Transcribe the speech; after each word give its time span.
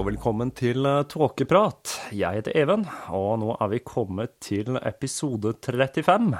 og 0.00 0.06
velkommen 0.06 0.48
til 0.56 0.86
eh, 0.88 1.02
Tåkeprat. 1.12 1.90
Jeg 2.16 2.38
heter 2.38 2.54
Even, 2.56 2.86
og 3.12 3.34
nå 3.42 3.50
er 3.60 3.68
vi 3.68 3.80
kommet 3.84 4.38
til 4.40 4.78
episode 4.78 5.52
35. 5.60 6.30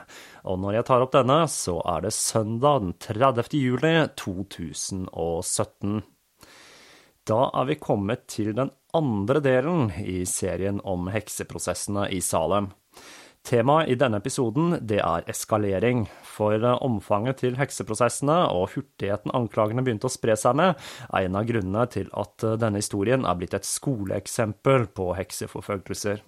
Og 0.49 0.57
når 0.63 0.79
jeg 0.79 0.87
tar 0.89 1.05
opp 1.05 1.13
denne, 1.13 1.37
så 1.53 1.75
er 1.93 2.07
det 2.07 2.15
søndag 2.17 2.81
den 2.87 2.95
30. 3.05 3.51
juli 3.61 3.93
2017. 4.17 6.01
Da 7.29 7.41
er 7.61 7.69
vi 7.69 7.77
kommet 7.83 8.25
til 8.33 8.55
den 8.57 8.73
andre 8.97 9.45
delen 9.45 9.93
i 10.09 10.23
serien 10.25 10.81
om 10.81 11.13
hekseprosessene 11.13 12.09
i 12.17 12.23
Salem. 12.25 12.73
Temaet 13.47 13.89
i 13.89 13.97
denne 13.97 14.21
episoden 14.21 14.75
det 14.85 15.01
er 15.01 15.29
eskalering, 15.31 16.05
for 16.23 16.55
eh, 16.61 16.83
omfanget 16.85 17.41
til 17.41 17.57
hekseprosessene 17.59 18.37
og 18.53 18.75
hurtigheten 18.75 19.33
anklagene 19.37 19.85
begynte 19.87 20.11
å 20.11 20.13
spre 20.13 20.37
seg 20.39 20.59
med, 20.61 20.81
er 21.09 21.27
en 21.27 21.39
av 21.41 21.47
grunnene 21.49 21.87
til 21.91 22.11
at 22.13 22.45
eh, 22.45 22.59
denne 22.61 22.83
historien 22.83 23.25
er 23.25 23.39
blitt 23.41 23.57
et 23.57 23.69
skoleeksempel 23.69 24.91
på 24.93 25.15
hekseforfølgelser. 25.17 26.21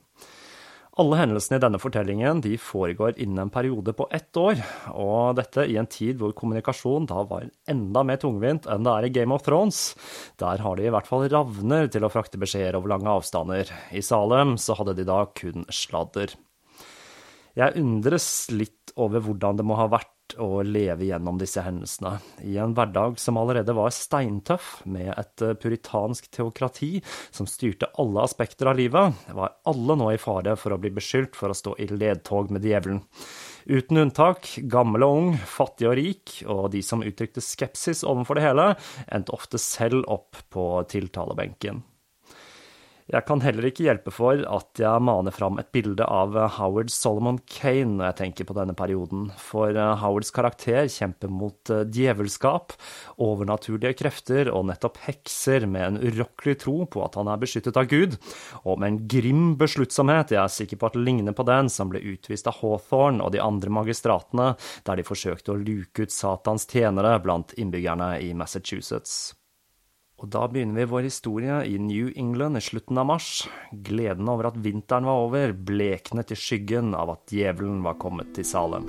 Alle 1.01 1.17
hendelsene 1.17 1.57
i 1.57 1.63
denne 1.63 1.79
fortellingen 1.81 2.43
de 2.45 2.53
foregår 2.61 3.17
innen 3.25 3.47
en 3.47 3.53
periode 3.53 3.95
på 3.97 4.05
ett 4.13 4.37
år, 4.37 4.59
og 4.93 5.39
dette 5.39 5.65
i 5.65 5.79
en 5.81 5.89
tid 5.89 6.19
hvor 6.21 6.35
kommunikasjon 6.37 7.09
da 7.09 7.23
var 7.29 7.47
enda 7.73 8.03
mer 8.05 8.21
tungvint 8.21 8.69
enn 8.69 8.85
det 8.85 8.93
er 8.93 9.09
i 9.09 9.13
Game 9.15 9.33
of 9.33 9.45
Thrones. 9.47 9.81
Der 10.41 10.61
har 10.61 10.77
de 10.77 10.89
i 10.89 10.93
hvert 10.93 11.09
fall 11.09 11.25
ravner 11.33 11.89
til 11.93 12.05
å 12.05 12.13
frakte 12.13 12.41
beskjeder 12.41 12.77
over 12.77 12.93
lange 12.93 13.09
avstander. 13.09 13.73
I 13.93 14.05
Salem 14.05 14.59
så 14.61 14.77
hadde 14.77 14.99
de 15.01 15.09
da 15.09 15.23
kun 15.33 15.65
sladder. 15.73 16.37
Jeg 17.59 17.77
undres 17.77 18.27
litt 18.53 18.95
over 18.97 19.21
hvordan 19.25 19.59
det 19.59 19.65
må 19.69 19.77
ha 19.77 19.89
vært 19.93 20.13
å 20.41 20.63
leve 20.65 21.05
gjennom 21.05 21.37
disse 21.41 21.61
hendelsene, 21.61 22.15
i 22.49 22.57
en 22.61 22.73
hverdag 22.77 23.19
som 23.21 23.37
allerede 23.37 23.75
var 23.77 23.93
steintøff, 23.93 24.79
med 24.89 25.11
et 25.13 25.45
eh, 25.45 25.53
puritansk 25.61 26.31
teokrati 26.33 26.95
som 27.29 27.49
styrte 27.51 27.91
alle 28.01 28.25
aspekter 28.25 28.71
av 28.71 28.79
livet, 28.81 29.21
var 29.37 29.59
alle 29.69 29.99
nå 30.01 30.09
i 30.15 30.21
fare 30.23 30.57
for 30.57 30.73
å 30.73 30.81
bli 30.81 30.95
beskyldt 30.97 31.37
for 31.37 31.53
å 31.53 31.59
stå 31.59 31.77
i 31.83 31.91
ledtog 31.93 32.53
med 32.55 32.65
djevelen. 32.65 33.03
Uten 33.69 34.01
unntak, 34.07 34.49
gammel 34.73 35.05
og 35.07 35.21
ung, 35.21 35.31
fattig 35.37 35.91
og 35.91 35.97
rik, 36.01 36.39
og 36.49 36.71
de 36.73 36.83
som 36.87 37.05
uttrykte 37.05 37.45
skepsis 37.45 38.03
overfor 38.09 38.41
det 38.41 38.49
hele, 38.49 38.69
endte 39.13 39.37
ofte 39.37 39.61
selv 39.61 40.09
opp 40.11 40.41
på 40.51 40.67
tiltalebenken. 40.91 41.85
Jeg 43.11 43.27
kan 43.27 43.41
heller 43.43 43.67
ikke 43.67 43.87
hjelpe 43.89 44.13
for 44.15 44.39
at 44.47 44.79
jeg 44.79 45.03
maner 45.03 45.35
fram 45.35 45.59
et 45.59 45.71
bilde 45.75 46.07
av 46.07 46.37
Howard 46.59 46.93
Solomon 46.95 47.41
Kane 47.51 47.97
når 47.97 48.07
jeg 48.09 48.19
tenker 48.21 48.47
på 48.47 48.55
denne 48.57 48.77
perioden, 48.79 49.27
for 49.41 49.75
eh, 49.75 49.95
Howards 49.99 50.31
karakter 50.35 50.87
kjemper 50.93 51.33
mot 51.33 51.73
eh, 51.73 51.83
djevelskap, 51.91 52.77
overnaturlige 53.23 53.97
krefter 53.99 54.53
og 54.53 54.69
nettopp 54.71 55.01
hekser 55.09 55.67
med 55.67 55.87
en 55.89 56.01
urokkelig 56.13 56.61
tro 56.63 56.77
på 56.87 57.03
at 57.03 57.19
han 57.19 57.33
er 57.33 57.43
beskyttet 57.43 57.81
av 57.81 57.91
Gud, 57.91 58.17
og 58.63 58.79
med 58.79 58.93
en 58.93 59.03
grim 59.11 59.45
besluttsomhet 59.61 60.37
jeg 60.37 60.43
er 60.45 60.57
sikker 60.61 60.79
på 60.79 60.93
at 60.93 61.03
ligner 61.03 61.35
på 61.37 61.47
den 61.49 61.73
som 61.73 61.91
ble 61.93 62.05
utvist 62.15 62.49
av 62.51 62.61
Hawthorne 62.63 63.27
og 63.27 63.35
de 63.35 63.43
andre 63.43 63.75
magistratene, 63.83 64.53
der 64.87 64.99
de 64.99 65.11
forsøkte 65.11 65.57
å 65.57 65.61
luke 65.61 66.07
ut 66.07 66.15
Satans 66.15 66.71
tjenere 66.71 67.19
blant 67.25 67.57
innbyggerne 67.59 68.15
i 68.23 68.33
Massachusetts. 68.39 69.33
Og 70.23 70.31
da 70.31 70.45
begynner 70.47 70.79
vi 70.79 70.87
vår 70.87 71.07
historie 71.09 71.55
i 71.67 71.79
New 71.83 72.13
England 72.15 72.61
i 72.61 72.63
slutten 72.63 73.01
av 73.03 73.09
mars. 73.11 73.31
Gleden 73.75 74.29
over 74.31 74.53
at 74.53 74.61
vinteren 74.63 75.09
var 75.09 75.25
over, 75.25 75.51
bleknet 75.51 76.31
i 76.31 76.39
skyggen 76.39 76.95
av 76.95 77.11
at 77.17 77.35
djevelen 77.35 77.81
var 77.83 77.99
kommet 77.99 78.31
til 78.37 78.47
Salem. 78.47 78.87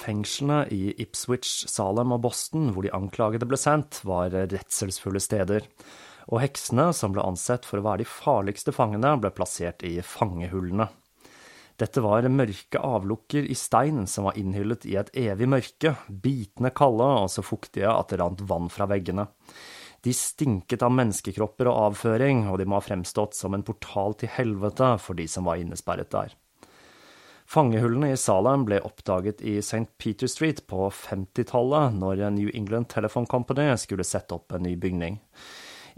Fengslene 0.00 0.62
i 0.72 0.94
Ipswich, 0.96 1.68
Salem 1.68 2.16
og 2.16 2.24
Boston, 2.24 2.70
hvor 2.72 2.88
de 2.88 2.96
anklagede 2.96 3.44
ble 3.44 3.60
sendt, 3.60 4.00
var 4.08 4.32
redselsfulle 4.32 5.20
steder 5.20 5.68
og 6.28 6.42
heksene, 6.42 6.90
som 6.92 7.14
ble 7.14 7.24
ansett 7.24 7.64
for 7.64 7.80
å 7.80 7.86
være 7.86 8.04
de 8.04 8.08
farligste 8.08 8.74
fangene, 8.76 9.14
ble 9.20 9.32
plassert 9.32 9.84
i 9.86 9.96
fangehullene. 10.04 10.88
Dette 11.78 12.02
var 12.02 12.26
mørke 12.26 12.80
avlukker 12.82 13.46
i 13.46 13.54
stein 13.54 14.02
som 14.10 14.26
var 14.26 14.38
innhyllet 14.38 14.84
i 14.90 14.96
et 14.98 15.12
evig 15.16 15.46
mørke, 15.48 15.94
bitende 16.10 16.72
kalde 16.74 17.06
og 17.22 17.28
så 17.30 17.44
fuktige 17.46 17.92
at 17.92 18.10
det 18.10 18.18
rant 18.18 18.42
vann 18.50 18.66
fra 18.72 18.88
veggene. 18.90 19.28
De 20.02 20.14
stinket 20.14 20.82
av 20.82 20.92
menneskekropper 20.94 21.70
og 21.70 21.78
avføring, 21.92 22.44
og 22.50 22.58
de 22.58 22.66
må 22.66 22.78
ha 22.78 22.84
fremstått 22.84 23.38
som 23.38 23.54
en 23.54 23.64
portal 23.66 24.18
til 24.18 24.30
helvete 24.34 24.90
for 25.02 25.18
de 25.18 25.26
som 25.30 25.46
var 25.46 25.62
innesperret 25.62 26.10
der. 26.14 26.34
Fangehullene 27.48 28.10
i 28.12 28.18
Salem 28.20 28.66
ble 28.68 28.82
oppdaget 28.84 29.40
i 29.40 29.56
St. 29.62 29.86
Peter 30.02 30.28
Street 30.28 30.66
på 30.68 30.90
50-tallet, 30.92 31.94
når 31.96 32.26
New 32.34 32.50
England 32.52 32.90
Telephone 32.92 33.30
Company 33.30 33.70
skulle 33.80 34.04
sette 34.04 34.36
opp 34.36 34.52
en 34.52 34.66
ny 34.66 34.74
bygning. 34.76 35.16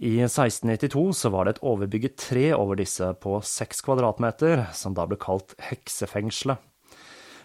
I 0.00 0.14
1692 0.24 1.12
så 1.12 1.28
var 1.28 1.44
det 1.44 1.58
et 1.58 1.66
overbygget 1.68 2.14
tre 2.16 2.46
over 2.56 2.78
disse 2.80 3.04
på 3.20 3.34
seks 3.44 3.82
kvadratmeter, 3.84 4.62
som 4.72 4.94
da 4.96 5.04
ble 5.04 5.18
kalt 5.20 5.52
heksefengselet. 5.60 6.56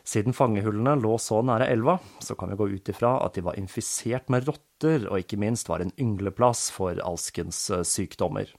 Siden 0.08 0.38
fangehullene 0.38 0.94
lå 1.02 1.18
så 1.20 1.42
nære 1.44 1.68
elva, 1.74 1.98
så 2.24 2.38
kan 2.40 2.54
vi 2.54 2.60
gå 2.62 2.70
ut 2.78 2.92
ifra 2.94 3.18
at 3.26 3.36
de 3.36 3.44
var 3.44 3.60
infisert 3.60 4.32
med 4.32 4.48
rotter, 4.48 5.04
og 5.10 5.20
ikke 5.20 5.42
minst 5.42 5.68
var 5.68 5.84
en 5.84 5.92
yngleplass 6.00 6.70
for 6.72 6.96
alskens 7.04 7.60
eh, 7.74 7.84
sykdommer. 7.84 8.54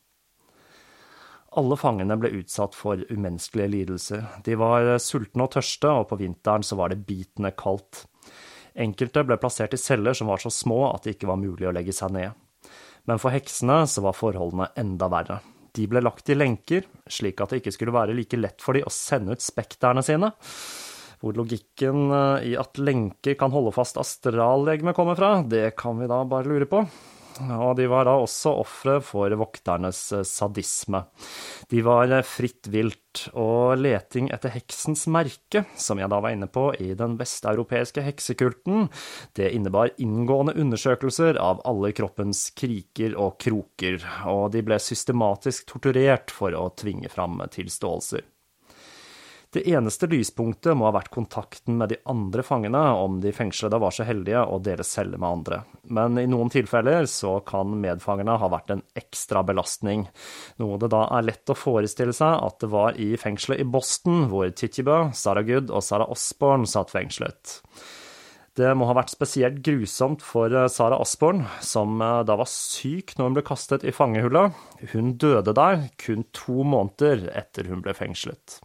Alle 1.56 1.80
fangene 1.80 2.20
ble 2.20 2.34
utsatt 2.42 2.76
for 2.76 3.00
umenneskelige 3.08 3.72
lidelser. 3.78 4.26
De 4.44 4.60
var 4.60 4.90
eh, 4.90 5.00
sultne 5.00 5.46
og 5.46 5.54
tørste, 5.56 5.88
og 5.88 6.10
på 6.10 6.20
vinteren 6.20 6.66
så 6.66 6.76
var 6.76 6.92
det 6.92 7.06
bitende 7.08 7.54
kaldt. 7.56 8.04
Enkelte 8.76 9.24
ble 9.24 9.40
plassert 9.40 9.72
i 9.72 9.80
celler 9.80 10.18
som 10.18 10.28
var 10.28 10.42
så 10.42 10.52
små 10.52 10.90
at 10.90 11.06
det 11.06 11.16
ikke 11.16 11.30
var 11.30 11.40
mulig 11.40 11.70
å 11.70 11.72
legge 11.72 11.96
seg 11.96 12.12
ned. 12.12 12.36
Men 13.06 13.20
for 13.22 13.34
heksene 13.34 13.84
så 13.90 14.02
var 14.04 14.16
forholdene 14.18 14.72
enda 14.78 15.08
verre. 15.12 15.40
De 15.76 15.84
ble 15.90 16.00
lagt 16.02 16.30
i 16.32 16.36
lenker, 16.36 16.86
slik 17.06 17.40
at 17.42 17.52
det 17.52 17.60
ikke 17.60 17.74
skulle 17.74 17.94
være 17.94 18.16
like 18.16 18.38
lett 18.40 18.62
for 18.64 18.76
de 18.76 18.84
å 18.86 18.92
sende 18.92 19.36
ut 19.36 19.44
spekterne 19.44 20.02
sine. 20.04 20.32
Hvor 21.20 21.36
logikken 21.36 22.10
eh, 22.12 22.48
i 22.52 22.56
at 22.60 22.80
lenker 22.80 23.36
kan 23.40 23.52
holde 23.54 23.74
fast 23.76 24.00
astrallegeme 24.00 24.94
kommer 24.96 25.18
fra, 25.18 25.38
det 25.42 25.70
kan 25.78 26.00
vi 26.00 26.08
da 26.10 26.22
bare 26.28 26.48
lure 26.50 26.68
på 26.70 26.82
og 27.44 27.76
de 27.78 27.86
var 27.90 28.06
da 28.08 28.16
også 28.20 28.52
ofre 28.62 28.98
for 29.04 29.32
vokternes 29.38 30.00
eh, 30.16 30.24
sadisme. 30.26 31.02
De 31.70 31.82
var 31.86 32.12
eh, 32.12 32.26
fritt 32.26 32.70
vilt, 32.72 33.02
og 33.32 33.80
leting 33.80 34.28
etter 34.34 34.52
heksens 34.52 35.06
merke, 35.08 35.62
som 35.80 36.00
jeg 36.00 36.10
da 36.12 36.20
var 36.20 36.34
inne 36.36 36.50
på 36.52 36.68
i 36.82 36.90
den 36.98 37.16
vesteuropeiske 37.16 38.04
heksekulten, 38.04 38.90
det 39.38 39.54
innebar 39.56 39.94
inngående 39.96 40.56
undersøkelser 40.60 41.40
av 41.40 41.62
alle 41.64 41.94
kroppens 41.96 42.50
kriker 42.58 43.16
og 43.16 43.38
kroker, 43.40 44.02
og 44.28 44.50
de 44.52 44.64
ble 44.66 44.80
systematisk 44.82 45.70
torturert 45.72 46.34
for 46.34 46.56
å 46.56 46.68
tvinge 46.76 47.08
fram 47.12 47.40
tilståelser. 47.52 48.26
Det 49.56 49.62
eneste 49.72 50.04
lyspunktet 50.12 50.76
må 50.76 50.84
ha 50.84 50.92
vært 50.92 51.08
kontakten 51.14 51.78
med 51.80 51.88
de 51.88 51.96
andre 52.12 52.42
fangene, 52.44 52.80
om 53.00 53.14
de 53.22 53.30
fengslede 53.32 53.78
var 53.80 53.94
så 53.96 54.04
heldige 54.04 54.42
å 54.44 54.58
dele 54.60 54.84
celle 54.84 55.16
med 55.16 55.30
andre. 55.30 55.62
Men 55.96 56.20
i 56.20 56.26
noen 56.28 56.52
tilfeller 56.52 57.08
så 57.08 57.38
kan 57.46 57.72
medfangerne 57.80 58.34
ha 58.36 58.50
vært 58.52 58.74
en 58.74 58.82
ekstra 59.00 59.40
belastning, 59.48 60.04
noe 60.60 60.76
det 60.82 60.90
da 60.92 61.06
er 61.08 61.24
lett 61.30 61.48
å 61.48 61.56
forestille 61.56 62.12
seg 62.12 62.36
at 62.36 62.58
det 62.60 62.68
var 62.74 63.00
i 63.00 63.14
fengselet 63.16 63.64
i 63.64 63.68
Boston, 63.78 64.26
hvor 64.28 64.52
Titjibø, 64.52 65.06
Sarah 65.16 65.48
Good 65.48 65.72
og 65.72 65.86
Sarah 65.88 66.12
Osborne 66.12 66.68
satt 66.68 66.92
fengslet. 66.92 67.62
Det 68.60 68.76
må 68.76 68.90
ha 68.90 68.98
vært 69.00 69.16
spesielt 69.16 69.64
grusomt 69.64 70.20
for 70.24 70.52
eh, 70.52 70.68
Sarah 70.72 71.00
Osborne, 71.00 71.48
som 71.64 71.96
eh, 71.96 72.22
da 72.28 72.36
var 72.36 72.52
syk 72.52 73.16
når 73.16 73.30
hun 73.30 73.40
ble 73.40 73.48
kastet 73.54 73.88
i 73.88 73.96
fangehullet. 73.96 74.52
Hun 74.92 75.14
døde 75.16 75.56
der 75.56 75.88
kun 76.00 76.28
to 76.36 76.60
måneder 76.60 77.30
etter 77.32 77.72
hun 77.72 77.80
ble 77.84 77.96
fengslet. 77.96 78.60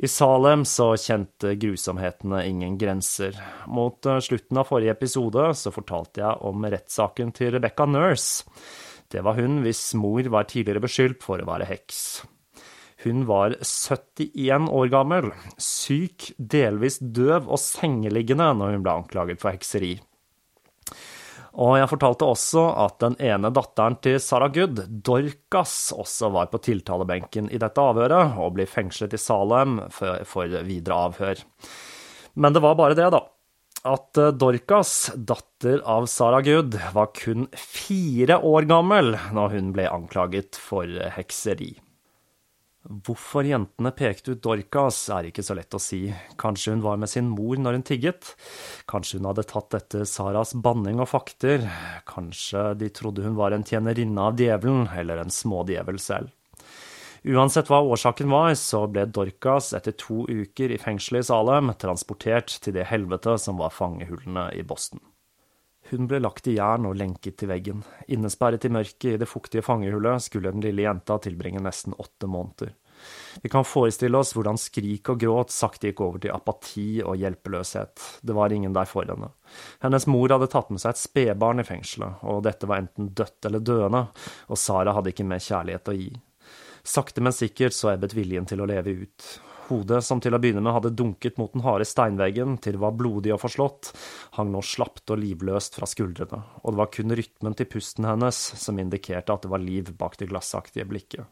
I 0.00 0.08
Salem 0.08 0.62
så 0.64 0.94
kjente 0.96 1.50
grusomhetene 1.60 2.46
ingen 2.48 2.78
grenser. 2.80 3.36
Mot 3.68 4.06
eh, 4.08 4.20
slutten 4.24 4.56
av 4.56 4.70
forrige 4.70 4.94
episode 4.96 5.50
så 5.60 5.72
fortalte 5.74 6.22
jeg 6.22 6.40
om 6.48 6.64
rettssaken 6.64 7.34
til 7.36 7.52
Rebecca 7.52 7.84
Nurse. 7.84 8.46
Det 9.12 9.20
var 9.26 9.36
hun 9.36 9.58
hvis 9.60 9.82
mor 10.00 10.24
var 10.32 10.48
tidligere 10.48 10.80
beskyldt 10.86 11.20
for 11.26 11.42
å 11.42 11.48
være 11.50 11.68
heks. 11.68 12.00
Hun 13.04 13.26
var 13.28 13.58
71 13.60 14.70
år 14.72 14.88
gammel, 14.92 15.30
syk, 15.60 16.30
delvis 16.38 16.96
døv 17.00 17.50
og 17.50 17.60
sengeliggende 17.60 18.48
når 18.56 18.78
hun 18.78 18.86
ble 18.86 18.96
anklaget 19.02 19.44
for 19.44 19.52
hekseri. 19.52 19.98
Og 21.58 21.74
jeg 21.80 21.90
fortalte 21.90 22.28
også 22.30 22.62
at 22.84 23.00
den 23.02 23.16
ene 23.26 23.50
datteren 23.54 23.96
til 24.04 24.20
Sarah 24.22 24.52
Good, 24.54 24.84
Dorcas, 25.02 25.90
også 25.96 26.30
var 26.30 26.50
på 26.52 26.60
tiltalebenken 26.62 27.50
i 27.50 27.58
dette 27.58 27.82
avhøret 27.82 28.38
og 28.38 28.54
blir 28.54 28.70
fengslet 28.70 29.16
i 29.16 29.20
Salem 29.20 29.80
for, 29.90 30.54
videre 30.66 31.02
avhør. 31.08 31.42
Men 32.38 32.54
det 32.54 32.62
var 32.62 32.78
bare 32.78 32.98
det, 32.98 33.10
da. 33.10 33.24
At 33.90 34.18
eh, 34.20 34.32
Dorcas, 34.36 35.10
datter 35.16 35.80
av 35.88 36.06
Sarah 36.12 36.44
Good, 36.46 36.78
var 36.94 37.10
kun 37.16 37.48
fire 37.56 38.38
år 38.44 38.68
gammel 38.70 39.16
når 39.34 39.56
hun 39.56 39.70
ble 39.74 39.88
anklaget 39.90 40.58
for 40.60 40.86
hekseri. 41.16 41.72
Hvorfor 42.80 43.44
jentene 43.44 43.90
pekte 43.92 44.32
ut 44.32 44.40
Dorcas, 44.40 45.02
er 45.12 45.28
ikke 45.28 45.44
så 45.44 45.52
lett 45.58 45.74
å 45.76 45.80
si. 45.82 46.06
Kanskje 46.40 46.72
hun 46.72 46.84
var 46.84 46.96
med 46.96 47.10
sin 47.12 47.28
mor 47.28 47.60
når 47.60 47.76
hun 47.76 47.84
tigget? 47.84 48.30
Kanskje 48.88 49.20
hun 49.20 49.28
hadde 49.28 49.44
tatt 49.50 49.76
etter 49.76 50.06
Saras 50.08 50.54
banning 50.56 51.02
og 51.02 51.10
fakter? 51.12 51.66
Kanskje 52.08 52.70
de 52.80 52.88
trodde 52.96 53.26
hun 53.26 53.36
var 53.36 53.52
en 53.52 53.66
tjenerinne 53.68 54.24
av 54.24 54.40
djevelen, 54.40 54.88
eller 54.96 55.20
en 55.20 55.34
smådjevel 55.34 56.00
selv? 56.00 56.32
Uansett 57.20 57.68
hva 57.68 57.82
årsaken 57.84 58.32
var, 58.32 58.54
så 58.56 58.86
ble 58.88 59.04
Dorcas 59.12 59.74
etter 59.76 59.92
to 60.00 60.24
uker 60.24 60.72
i 60.72 60.80
fengselet 60.80 61.26
i 61.26 61.28
Salem 61.28 61.74
transportert 61.76 62.56
til 62.64 62.78
det 62.78 62.88
helvete 62.88 63.36
som 63.44 63.60
var 63.60 63.76
fangehullene 63.76 64.48
i 64.56 64.64
Boston. 64.64 65.04
Hun 65.90 66.06
ble 66.06 66.20
lagt 66.22 66.46
i 66.46 66.54
jern 66.54 66.86
og 66.86 66.98
lenket 66.98 67.40
til 67.40 67.50
veggen. 67.50 67.80
Innesperret 68.14 68.66
i 68.66 68.70
mørket 68.70 69.08
i 69.14 69.18
det 69.18 69.26
fuktige 69.26 69.64
fangehullet 69.66 70.22
skulle 70.22 70.52
den 70.52 70.62
lille 70.62 70.84
jenta 70.86 71.18
tilbringe 71.22 71.62
nesten 71.64 71.96
åtte 71.98 72.30
måneder. 72.30 72.76
Vi 73.42 73.48
kan 73.48 73.64
forestille 73.64 74.18
oss 74.18 74.34
hvordan 74.36 74.58
skrik 74.60 75.08
og 75.10 75.20
gråt 75.22 75.54
sakte 75.54 75.90
gikk 75.90 76.02
over 76.04 76.22
til 76.22 76.34
apati 76.34 77.00
og 77.02 77.16
hjelpeløshet. 77.18 78.06
Det 78.22 78.36
var 78.36 78.52
ingen 78.52 78.76
der 78.76 78.88
for 78.88 79.08
henne. 79.08 79.32
Hennes 79.82 80.06
mor 80.10 80.30
hadde 80.30 80.50
tatt 80.52 80.70
med 80.70 80.82
seg 80.82 80.94
et 80.94 81.02
spedbarn 81.02 81.62
i 81.62 81.66
fengselet, 81.66 82.20
og 82.22 82.44
dette 82.46 82.68
var 82.70 82.84
enten 82.84 83.10
dødt 83.16 83.48
eller 83.48 83.64
døende, 83.64 84.06
og 84.48 84.60
Sara 84.60 84.94
hadde 84.96 85.14
ikke 85.14 85.26
mer 85.26 85.42
kjærlighet 85.42 85.90
å 85.90 85.96
gi. 85.96 86.10
Sakte, 86.86 87.24
men 87.24 87.36
sikkert 87.36 87.76
så 87.76 87.94
ebbet 87.94 88.16
viljen 88.16 88.46
til 88.48 88.62
å 88.62 88.68
leve 88.68 88.94
ut. 89.02 89.30
Hodet, 89.70 90.02
som 90.04 90.20
til 90.22 90.34
å 90.34 90.40
begynne 90.42 90.62
med 90.64 90.74
hadde 90.74 90.92
dunket 90.98 91.38
mot 91.40 91.52
den 91.54 91.64
harde 91.64 91.86
steinveggen 91.88 92.58
til 92.62 92.76
det 92.76 92.82
var 92.82 92.96
blodig 92.98 93.32
og 93.34 93.42
forslått, 93.44 93.92
hang 94.36 94.50
nå 94.52 94.62
slapt 94.66 95.12
og 95.14 95.20
livløst 95.22 95.78
fra 95.78 95.88
skuldrene, 95.88 96.42
og 96.62 96.72
det 96.72 96.80
var 96.82 96.94
kun 96.94 97.16
rytmen 97.16 97.56
til 97.58 97.70
pusten 97.70 98.08
hennes 98.08 98.40
som 98.58 98.80
indikerte 98.82 99.34
at 99.34 99.46
det 99.46 99.52
var 99.52 99.62
liv 99.62 99.92
bak 99.98 100.18
det 100.18 100.30
glassaktige 100.32 100.88
blikket. 100.90 101.30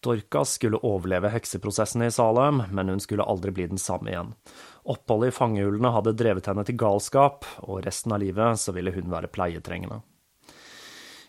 Dorcas 0.00 0.56
skulle 0.56 0.80
overleve 0.86 1.28
hekseprosessen 1.28 2.02
i 2.06 2.10
Salem, 2.10 2.62
men 2.72 2.88
hun 2.88 3.02
skulle 3.04 3.26
aldri 3.28 3.52
bli 3.52 3.66
den 3.68 3.80
samme 3.80 4.08
igjen. 4.08 4.30
Oppholdet 4.88 5.28
i 5.28 5.36
fangehullene 5.36 5.92
hadde 5.92 6.16
drevet 6.16 6.48
henne 6.48 6.64
til 6.64 6.78
galskap, 6.80 7.44
og 7.68 7.82
resten 7.84 8.16
av 8.16 8.22
livet 8.24 8.62
så 8.62 8.72
ville 8.72 8.94
hun 8.96 9.12
være 9.12 9.28
pleietrengende. 9.28 10.00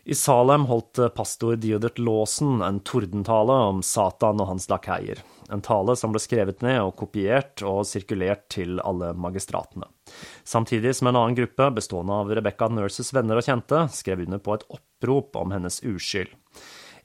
I 0.04 0.16
Salem 0.16 0.66
holdt 0.66 0.98
pastor 1.16 1.56
Diodert 1.56 2.00
Lawson 2.00 2.62
en 2.62 2.80
tordentale 2.80 3.54
om 3.54 3.84
Satan 3.86 4.42
og 4.42 4.48
hans 4.50 4.66
lakeier, 4.72 5.20
en 5.54 5.62
tale 5.62 5.94
som 6.00 6.14
ble 6.14 6.22
skrevet 6.24 6.64
ned 6.66 6.80
og 6.82 6.96
kopiert 6.98 7.62
og 7.62 7.84
sirkulert 7.86 8.48
til 8.50 8.82
alle 8.82 9.12
magistratene. 9.14 9.86
Samtidig 10.42 10.96
som 10.98 11.12
en 11.12 11.20
annen 11.20 11.38
gruppe, 11.38 11.70
bestående 11.78 12.18
av 12.18 12.34
Rebecca 12.34 12.72
Nurses 12.74 13.14
venner 13.14 13.38
og 13.38 13.46
kjente, 13.46 13.84
skrev 13.94 14.24
under 14.26 14.42
på 14.42 14.56
et 14.58 14.66
opprop 14.74 15.38
om 15.38 15.54
hennes 15.54 15.78
uskyld. 15.86 16.34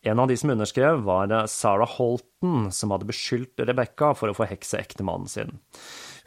En 0.07 0.23
av 0.23 0.31
de 0.31 0.37
som 0.41 0.55
underskrev, 0.55 1.03
var 1.05 1.35
Sarah 1.53 1.93
Holton, 1.99 2.71
som 2.73 2.95
hadde 2.95 3.09
beskyldt 3.11 3.61
Rebecca 3.61 4.15
for 4.17 4.33
å 4.33 4.39
forhekse 4.39 4.81
ektemannen 4.81 5.29
sin. 5.29 5.59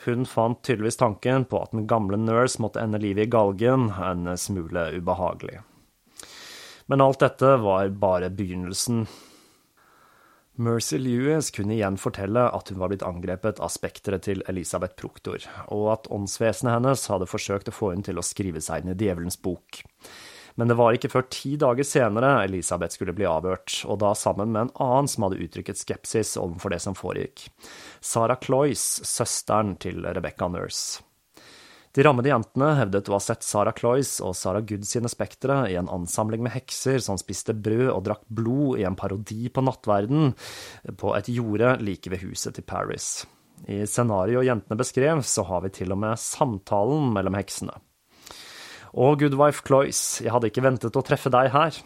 Hun 0.05 0.27
fant 0.27 0.61
tydeligvis 0.61 0.99
tanken 1.01 1.47
på 1.49 1.63
at 1.63 1.73
den 1.73 1.87
gamle 1.89 2.19
Nurse 2.19 2.61
måtte 2.61 2.83
ende 2.83 3.01
livet 3.01 3.25
i 3.25 3.31
galgen, 3.31 3.89
en 3.95 4.35
smule 4.37 4.89
ubehagelig. 4.99 5.63
Men 6.89 7.03
alt 7.05 7.21
dette 7.21 7.55
var 7.61 7.89
bare 8.01 8.31
begynnelsen. 8.33 9.03
Mercy 10.59 10.97
Lewis 10.97 11.51
kunne 11.55 11.77
igjen 11.77 11.95
fortelle 12.01 12.41
at 12.51 12.71
hun 12.71 12.81
var 12.81 12.89
blitt 12.91 13.05
angrepet 13.05 13.61
av 13.63 13.69
spekteret 13.71 14.25
til 14.25 14.41
Elisabeth 14.51 14.97
Proktor, 14.99 15.45
og 15.71 15.85
at 15.93 16.09
åndsvesenet 16.11 16.73
hennes 16.73 17.05
hadde 17.07 17.29
forsøkt 17.29 17.69
å 17.71 17.75
få 17.77 17.93
henne 17.93 18.03
til 18.09 18.19
å 18.19 18.25
skrive 18.25 18.59
seg 18.65 18.83
inn 18.83 18.91
i 18.91 18.97
Djevelens 18.99 19.39
bok. 19.39 19.83
Men 20.59 20.67
det 20.67 20.75
var 20.75 20.97
ikke 20.97 21.11
før 21.13 21.29
ti 21.31 21.53
dager 21.61 21.87
senere 21.87 22.41
Elisabeth 22.43 22.97
skulle 22.97 23.15
bli 23.15 23.27
avhørt, 23.29 23.77
og 23.87 24.01
da 24.01 24.11
sammen 24.17 24.51
med 24.51 24.65
en 24.65 24.73
annen 24.83 25.07
som 25.07 25.23
hadde 25.27 25.39
uttrykket 25.45 25.79
skepsis 25.79 26.33
overfor 26.41 26.73
det 26.73 26.81
som 26.83 26.97
foregikk. 26.97 27.45
Sarah 28.03 28.41
Cloyce, 28.43 29.05
søsteren 29.07 29.77
til 29.79 30.03
Rebecca 30.03 30.49
Nurse. 30.51 31.05
De 31.99 32.03
rammede 32.05 32.29
jentene 32.29 32.67
hevdet 32.77 33.09
å 33.11 33.17
ha 33.17 33.19
sett 33.19 33.43
Sarah 33.43 33.73
Cloyce 33.75 34.23
og 34.23 34.31
Sarah 34.39 34.63
Good 34.63 34.85
sine 34.87 35.09
spektre 35.11 35.65
i 35.67 35.73
en 35.75 35.89
ansamling 35.91 36.45
med 36.45 36.53
hekser 36.53 37.01
som 37.03 37.17
spiste 37.19 37.51
brød 37.51 37.89
og 37.91 38.05
drakk 38.05 38.21
blod 38.31 38.79
i 38.79 38.85
en 38.87 38.95
parodi 38.95 39.49
på 39.51 39.63
nattverden 39.67 40.29
på 40.95 41.11
et 41.17 41.27
jorde 41.35 41.73
like 41.83 42.07
ved 42.13 42.23
huset 42.23 42.55
til 42.55 42.63
Paris. 42.63 43.25
I 43.67 43.81
scenarioet 43.83 44.47
jentene 44.47 44.79
beskrev, 44.79 45.19
så 45.27 45.43
har 45.49 45.65
vi 45.65 45.73
til 45.75 45.91
og 45.91 45.99
med 45.99 46.23
samtalen 46.23 47.09
mellom 47.17 47.35
heksene. 47.35 47.75
Å, 48.95 49.11
Goodwife 49.19 49.67
Cloyce, 49.67 50.23
jeg 50.23 50.31
hadde 50.31 50.53
ikke 50.53 50.63
ventet 50.63 50.95
å 50.95 51.03
treffe 51.03 51.33
deg 51.35 51.51
her. 51.51 51.81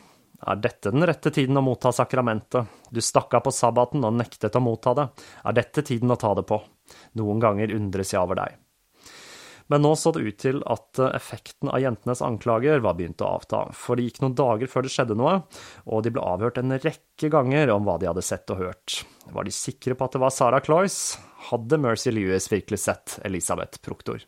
Er 0.45 0.61
dette 0.61 0.93
den 0.93 1.07
rette 1.09 1.33
tiden 1.33 1.57
å 1.57 1.65
motta 1.65 1.89
sakramentet? 1.89 2.69
Du 2.93 3.01
stakk 3.01 3.33
av 3.33 3.47
på 3.47 3.55
sabbaten 3.55 4.05
og 4.05 4.13
nektet 4.21 4.61
å 4.61 4.61
motta 4.61 4.93
det. 4.93 5.09
Er 5.41 5.57
dette 5.57 5.81
tiden 5.81 6.13
å 6.13 6.19
ta 6.21 6.35
det 6.37 6.45
på? 6.45 6.61
Noen 7.17 7.41
ganger 7.41 7.73
undres 7.73 8.13
jeg 8.13 8.21
over 8.21 8.43
deg. 8.43 8.61
Men 9.73 9.81
nå 9.81 9.95
så 9.97 10.11
det 10.13 10.21
ut 10.21 10.37
til 10.37 10.59
at 10.69 10.99
eh, 11.01 11.15
effekten 11.17 11.71
av 11.73 11.79
jentenes 11.81 12.19
anklager 12.21 12.83
var 12.85 12.93
begynt 12.93 13.23
å 13.25 13.31
avta, 13.39 13.63
for 13.73 13.97
det 13.97 14.03
gikk 14.05 14.19
noen 14.21 14.35
dager 14.37 14.69
før 14.69 14.85
det 14.85 14.91
skjedde 14.93 15.15
noe, 15.17 15.31
og 15.89 16.03
de 16.05 16.11
ble 16.13 16.21
avhørt 16.21 16.59
en 16.61 16.75
rekke 16.77 17.29
ganger 17.33 17.71
om 17.73 17.87
hva 17.87 17.95
de 17.97 18.05
hadde 18.11 18.21
sett 18.21 18.53
og 18.53 18.61
hørt. 18.61 18.99
Var 19.33 19.47
de 19.47 19.53
sikre 19.55 19.97
på 19.97 20.05
at 20.05 20.13
det 20.13 20.21
var 20.21 20.35
Sarah 20.35 20.61
Cloyce? 20.61 21.17
Hadde 21.49 21.79
Mercy 21.81 22.13
Lewis 22.13 22.51
virkelig 22.53 22.83
sett 22.83 23.15
Elisabeth 23.25 23.81
Proktor? 23.81 24.21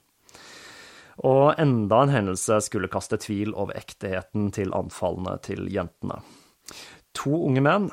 Og 1.29 1.53
enda 1.61 2.01
en 2.01 2.15
hendelse 2.15 2.57
skulle 2.65 2.89
kaste 2.89 3.21
tvil 3.21 3.53
over 3.53 3.77
ektigheten 3.77 4.49
til 4.57 4.73
anfallene 4.73 5.37
til 5.45 5.69
jentene. 5.69 6.17
To 7.21 7.37
unge 7.51 7.61
menn, 7.69 7.87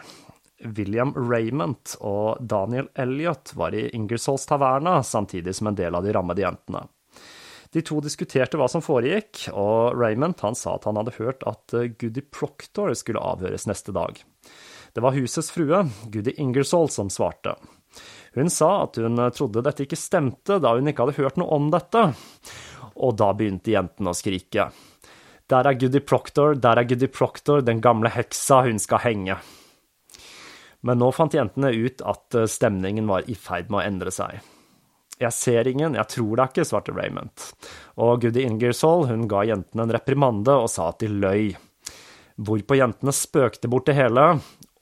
William 0.73 1.13
Raymond 1.21 1.99
og 2.01 2.41
Daniel 2.41 2.89
Elliot, 2.97 3.53
var 3.61 3.77
i 3.77 3.91
Ingersolls 3.93 4.49
taverna 4.49 5.03
samtidig 5.05 5.53
som 5.61 5.69
en 5.69 5.81
del 5.85 6.01
av 6.01 6.09
de 6.09 6.17
rammede 6.17 6.49
jentene. 6.49 6.87
De 7.73 7.81
to 7.81 8.03
diskuterte 8.05 8.59
hva 8.61 8.67
som 8.69 8.85
foregikk, 8.85 9.47
og 9.57 9.97
Raymond 9.97 10.43
han 10.45 10.57
sa 10.59 10.77
at 10.77 10.85
han 10.89 10.99
hadde 11.01 11.17
hørt 11.17 11.45
at 11.49 11.73
eh, 11.77 11.89
Goody 11.97 12.25
Proctor 12.29 12.93
skulle 12.99 13.23
avhøres 13.23 13.65
neste 13.69 13.95
dag. 13.97 14.21
Det 14.93 15.01
var 15.01 15.17
husets 15.17 15.49
frue, 15.55 15.87
Goody 16.13 16.35
Ingersoll, 16.37 16.91
som 16.93 17.09
svarte. 17.09 17.57
Hun 18.37 18.53
sa 18.53 18.85
at 18.85 19.01
hun 19.01 19.17
eh, 19.19 19.33
trodde 19.33 19.65
dette 19.65 19.87
ikke 19.87 19.97
stemte, 19.97 20.61
da 20.61 20.75
hun 20.77 20.93
ikke 20.93 21.07
hadde 21.07 21.17
hørt 21.21 21.41
noe 21.41 21.49
om 21.57 21.73
dette. 21.73 22.11
Og 23.01 23.17
da 23.17 23.33
begynte 23.33 23.73
jentene 23.73 24.13
å 24.13 24.17
skrike. 24.21 24.69
Der 25.49 25.69
er 25.69 25.81
Goody 25.81 26.05
Proctor, 26.05 26.55
der 26.55 26.77
er 26.77 26.89
Goody 26.89 27.09
Proctor, 27.09 27.65
den 27.65 27.81
gamle 27.85 28.13
heksa, 28.13 28.67
hun 28.69 28.81
skal 28.81 29.01
henge. 29.07 29.41
Men 30.85 31.01
nå 31.01 31.09
fant 31.15 31.33
jentene 31.37 31.73
ut 31.73 32.05
at 32.05 32.37
eh, 32.37 32.51
stemningen 32.51 33.09
var 33.09 33.25
i 33.33 33.37
ferd 33.39 33.73
med 33.73 33.81
å 33.81 33.87
endre 33.87 34.13
seg. 34.13 34.45
Jeg 35.21 35.35
ser 35.37 35.69
ingen, 35.69 35.99
jeg 35.99 36.09
tror 36.11 36.33
det 36.33 36.45
er 36.45 36.53
ikke, 36.53 36.67
svarte 36.67 36.95
Raymond. 36.97 37.45
Og 38.03 38.25
Goody 38.25 38.47
Ingersoll 38.47 39.07
hun 39.11 39.29
ga 39.31 39.45
jentene 39.47 39.87
en 39.87 39.95
reprimande 39.95 40.57
og 40.65 40.71
sa 40.73 40.89
at 40.91 41.03
de 41.03 41.11
løy. 41.13 41.53
Hvorpå 42.43 42.79
jentene 42.79 43.15
spøkte 43.15 43.71
bort 43.71 43.87
det 43.91 43.99
hele 43.99 44.27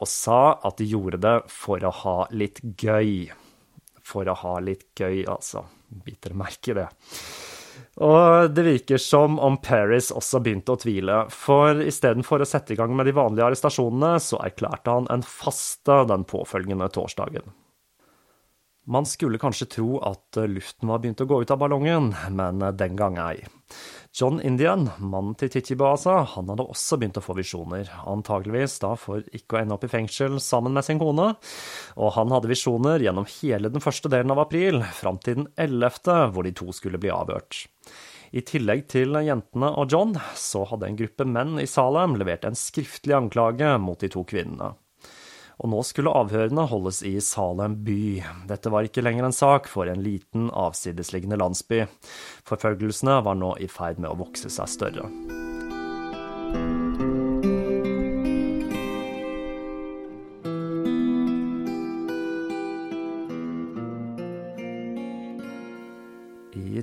og 0.00 0.08
sa 0.08 0.56
at 0.64 0.78
de 0.80 0.88
gjorde 0.88 1.20
det 1.20 1.36
for 1.52 1.82
å 1.84 1.92
ha 2.02 2.16
litt 2.32 2.62
gøy. 2.80 3.28
For 4.06 4.28
å 4.28 4.36
ha 4.42 4.56
litt 4.64 4.88
gøy, 4.96 5.26
altså. 5.28 5.66
Biter 5.90 6.32
merke 6.38 6.72
i 6.72 6.78
det. 6.78 6.86
Og 8.00 8.52
det 8.54 8.64
virker 8.64 9.00
som 9.02 9.36
om 9.42 9.58
Paris 9.60 10.08
også 10.14 10.40
begynte 10.40 10.72
å 10.72 10.80
tvile, 10.80 11.24
for 11.34 11.82
istedenfor 11.84 12.40
å 12.40 12.48
sette 12.48 12.72
i 12.72 12.78
gang 12.78 12.94
med 12.96 13.10
de 13.10 13.16
vanlige 13.16 13.50
arrestasjonene, 13.50 14.14
så 14.22 14.40
erklærte 14.46 14.94
han 14.94 15.10
en 15.12 15.26
faste 15.26 15.98
den 16.08 16.24
påfølgende 16.28 16.88
torsdagen. 16.94 17.52
Man 18.90 19.06
skulle 19.06 19.38
kanskje 19.38 19.68
tro 19.70 20.00
at 20.02 20.34
luften 20.50 20.90
var 20.90 20.98
begynt 20.98 21.20
å 21.22 21.26
gå 21.30 21.36
ut 21.44 21.50
av 21.54 21.60
ballongen, 21.62 22.08
men 22.34 22.58
den 22.74 22.96
gang 22.98 23.20
ei. 23.22 23.44
John 24.18 24.40
Indian, 24.42 24.88
mannen 24.98 25.36
til 25.38 25.52
Titjibaasa, 25.54 26.16
han 26.32 26.50
hadde 26.50 26.66
også 26.66 26.98
begynt 26.98 27.20
å 27.20 27.22
få 27.22 27.36
visjoner, 27.38 27.86
antageligvis 28.10 28.80
da 28.82 28.96
for 28.98 29.22
ikke 29.30 29.54
å 29.54 29.60
ende 29.60 29.76
opp 29.76 29.86
i 29.86 29.92
fengsel 29.92 30.40
sammen 30.42 30.74
med 30.74 30.88
sin 30.88 30.98
kone, 30.98 31.28
og 31.94 32.12
han 32.16 32.34
hadde 32.34 32.50
visjoner 32.50 33.06
gjennom 33.06 33.30
hele 33.36 33.70
den 33.70 33.84
første 33.84 34.10
delen 34.10 34.34
av 34.34 34.42
april, 34.42 34.82
fram 34.98 35.22
til 35.22 35.44
den 35.44 35.48
ellevte, 35.54 36.24
hvor 36.34 36.42
de 36.42 36.56
to 36.58 36.74
skulle 36.74 36.98
bli 36.98 37.14
avhørt. 37.14 37.68
I 38.34 38.42
tillegg 38.46 38.88
til 38.90 39.14
jentene 39.22 39.70
og 39.78 39.94
John, 39.94 40.18
så 40.34 40.66
hadde 40.66 40.90
en 40.90 40.98
gruppe 40.98 41.30
menn 41.30 41.62
i 41.62 41.70
Salem 41.70 42.18
levert 42.18 42.42
en 42.46 42.58
skriftlig 42.58 43.14
anklage 43.14 43.76
mot 43.78 44.02
de 44.02 44.10
to 44.10 44.26
kvinnene 44.26 44.74
og 45.60 45.68
nå 45.68 45.82
skulle 45.84 46.12
avhørene 46.16 46.64
holdes 46.70 47.02
i 47.04 47.18
Salem 47.24 47.76
by. 47.84 48.22
Dette 48.48 48.72
var 48.72 48.88
ikke 48.88 49.04
lenger 49.04 49.28
en 49.28 49.36
sak 49.36 49.68
for 49.68 49.90
en 49.92 50.00
liten, 50.04 50.48
avsidesliggende 50.56 51.40
landsby. 51.40 51.84
Forfølgelsene 52.48 53.20
var 53.26 53.36
nå 53.36 53.54
i 53.60 53.68
ferd 53.68 54.00
med 54.00 54.12
å 54.14 54.18
vokse 54.24 54.52
seg 54.52 54.72
større. 54.72 55.49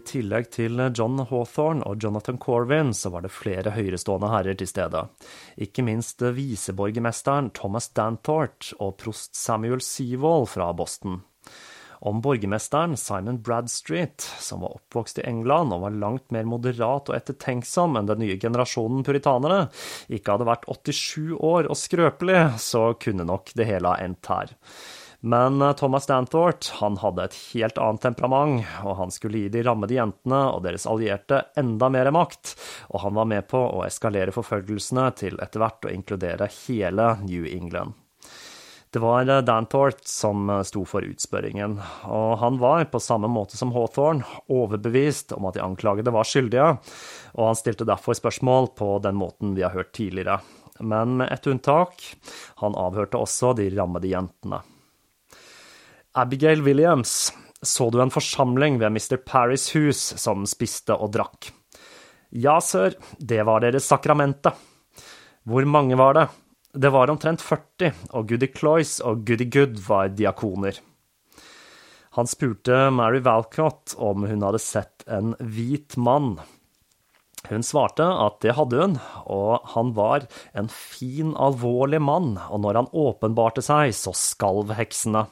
Tillegg 0.08 0.50
til 0.56 0.80
John 0.98 1.20
Hawthorne 1.30 1.86
og 1.88 2.02
Jonathan 2.04 2.40
Corvin 2.42 2.94
så 2.96 3.12
var 3.14 3.26
det 3.26 3.34
flere 3.36 3.76
høyrestående 3.76 4.32
herrer 4.32 4.58
til 4.58 4.70
stede. 4.72 5.06
Ikke 5.60 5.86
minst 5.86 6.24
viseborgermesteren 6.24 7.52
Thomas 7.58 7.92
Danthort 7.92 8.74
og 8.80 8.96
prost 9.04 9.36
Samuel 9.38 9.84
Seawall 9.84 10.48
fra 10.50 10.72
Boston. 10.74 11.22
Om 12.00 12.22
borgermesteren 12.22 12.94
Simon 12.98 13.40
Bradstreet, 13.42 14.22
som 14.40 14.62
var 14.62 14.76
oppvokst 14.78 15.18
i 15.22 15.26
England 15.26 15.74
og 15.74 15.82
var 15.88 15.98
langt 15.98 16.30
mer 16.36 16.46
moderat 16.46 17.10
og 17.10 17.18
ettertenksom 17.18 17.98
enn 17.98 18.10
den 18.10 18.22
nye 18.22 18.38
generasjonen 18.42 19.02
puritanere, 19.08 19.66
ikke 20.06 20.36
hadde 20.36 20.50
vært 20.50 20.68
87 20.70 21.34
år 21.42 21.72
og 21.72 21.80
skrøpelig, 21.80 22.44
så 22.62 22.92
kunne 23.02 23.26
nok 23.26 23.54
det 23.58 23.66
hele 23.70 23.90
ha 23.90 24.06
endt 24.06 24.30
her. 24.30 24.54
Men 25.20 25.62
eh, 25.62 25.74
Thomas 25.74 26.06
Danthort 26.06 26.72
han 26.80 26.98
hadde 27.02 27.26
et 27.26 27.38
helt 27.54 27.78
annet 27.82 28.04
temperament, 28.06 28.66
og 28.86 28.98
han 29.02 29.14
skulle 29.14 29.46
gi 29.46 29.54
de 29.54 29.64
rammede 29.66 29.98
jentene 29.98 30.44
og 30.54 30.64
deres 30.68 30.86
allierte 30.90 31.44
enda 31.58 31.90
mer 31.94 32.12
makt, 32.14 32.54
og 32.94 33.02
han 33.06 33.18
var 33.18 33.30
med 33.30 33.48
på 33.50 33.60
å 33.60 33.86
eskalere 33.88 34.36
forfølgelsene 34.36 35.10
til 35.18 35.40
etter 35.42 35.64
hvert 35.64 35.88
å 35.88 35.94
inkludere 35.94 36.52
hele 36.68 37.16
New 37.26 37.48
England. 37.50 37.98
Det 38.94 39.02
var 39.04 39.30
eh, 39.30 39.42
Danthort 39.42 40.06
som 40.08 40.50
eh, 40.50 40.62
sto 40.70 40.86
for 40.88 41.06
utspørringen, 41.06 41.80
og 42.06 42.38
han 42.44 42.62
var, 42.62 42.86
på 42.94 43.02
samme 43.04 43.30
måte 43.32 43.58
som 43.58 43.74
Hawthorne, 43.76 44.26
overbevist 44.54 45.34
om 45.36 45.50
at 45.50 45.58
de 45.58 45.66
anklagede 45.66 46.14
var 46.14 46.30
skyldige, 46.30 46.70
og 47.34 47.44
han 47.50 47.60
stilte 47.60 47.90
derfor 47.90 48.18
spørsmål 48.18 48.72
på 48.78 48.94
den 49.04 49.18
måten 49.18 49.58
vi 49.58 49.66
har 49.66 49.76
hørt 49.76 49.96
tidligere. 49.98 50.40
Men 50.80 51.18
med 51.18 51.34
ett 51.34 51.48
unntak, 51.50 52.04
han 52.62 52.78
avhørte 52.78 53.18
også 53.18 53.56
de 53.58 53.72
rammede 53.74 54.14
jentene. 54.14 54.62
Abigail 56.18 56.64
Williams, 56.66 57.34
så 57.62 57.92
du 57.94 58.00
en 58.02 58.10
forsamling 58.10 58.80
ved 58.82 58.96
Mr. 58.96 59.20
Parrys 59.22 59.70
hus 59.76 60.00
som 60.18 60.48
spiste 60.50 60.96
og 60.98 61.12
drakk? 61.14 61.52
Ja, 62.34 62.56
sør, 62.58 62.96
det 63.20 63.44
var 63.46 63.62
deres 63.62 63.86
sakramente. 63.86 64.50
Hvor 65.46 65.68
mange 65.70 66.00
var 66.00 66.18
det? 66.18 66.26
Det 66.74 66.90
var 66.90 67.14
omtrent 67.14 67.46
40, 67.46 67.94
og 68.18 68.34
Goody 68.34 68.50
Cloyce 68.50 69.06
og 69.06 69.22
Goody 69.30 69.46
Good 69.46 69.78
var 69.86 70.10
diakoner. 70.18 70.82
Han 72.18 72.26
spurte 72.26 72.88
Mary 72.90 73.22
Valcott 73.22 73.94
om 74.02 74.26
hun 74.26 74.42
hadde 74.42 74.66
sett 74.66 75.06
en 75.06 75.36
hvit 75.38 76.00
mann. 76.02 76.40
Hun 77.46 77.62
svarte 77.62 78.10
at 78.26 78.42
det 78.42 78.58
hadde 78.58 78.82
hun, 78.82 79.00
og 79.30 79.70
han 79.78 79.94
var 79.94 80.26
en 80.58 80.74
fin, 80.74 81.36
alvorlig 81.38 82.02
mann, 82.02 82.40
og 82.50 82.66
når 82.66 82.82
han 82.82 82.94
åpenbarte 83.06 83.62
seg, 83.62 83.94
så 83.94 84.18
skalv 84.18 84.74
heksene. 84.82 85.28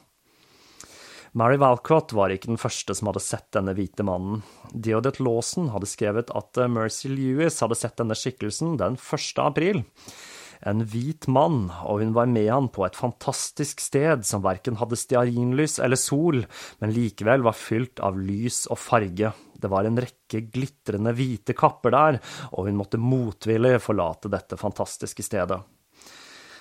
Mary 1.36 1.58
Valcott 1.60 2.14
var 2.16 2.32
ikke 2.32 2.48
den 2.48 2.60
første 2.60 2.94
som 2.96 3.10
hadde 3.10 3.20
sett 3.20 3.50
denne 3.52 3.74
hvite 3.76 4.04
mannen. 4.08 4.38
Deodet 4.72 5.18
Lawson 5.20 5.68
hadde 5.68 5.88
skrevet 5.90 6.32
at 6.32 6.56
eh, 6.56 6.70
Mercy 6.72 7.10
Lewis 7.12 7.58
hadde 7.60 7.76
sett 7.76 7.98
denne 8.00 8.16
skikkelsen 8.16 8.78
den 8.80 8.96
1. 8.96 9.42
april. 9.44 9.82
En 10.64 10.80
hvit 10.88 11.28
mann, 11.28 11.66
og 11.84 12.00
hun 12.00 12.16
var 12.16 12.32
med 12.32 12.48
han 12.48 12.70
på 12.72 12.86
et 12.86 12.96
fantastisk 12.96 13.84
sted 13.84 14.24
som 14.24 14.46
verken 14.48 14.80
hadde 14.80 14.96
stearinlys 14.96 15.76
eller 15.84 16.00
sol, 16.00 16.40
men 16.80 16.96
likevel 16.96 17.44
var 17.44 17.60
fylt 17.60 18.00
av 18.00 18.16
lys 18.16 18.64
og 18.72 18.80
farge. 18.80 19.34
Det 19.60 19.68
var 19.68 19.84
en 19.84 20.00
rekke 20.00 20.46
glitrende 20.48 21.12
hvite 21.20 21.52
kapper 21.52 21.92
der, 21.92 22.22
og 22.56 22.70
hun 22.70 22.80
måtte 22.80 22.96
motvillig 22.96 23.76
forlate 23.84 24.32
dette 24.32 24.56
fantastiske 24.56 25.28
stedet. 25.28 25.60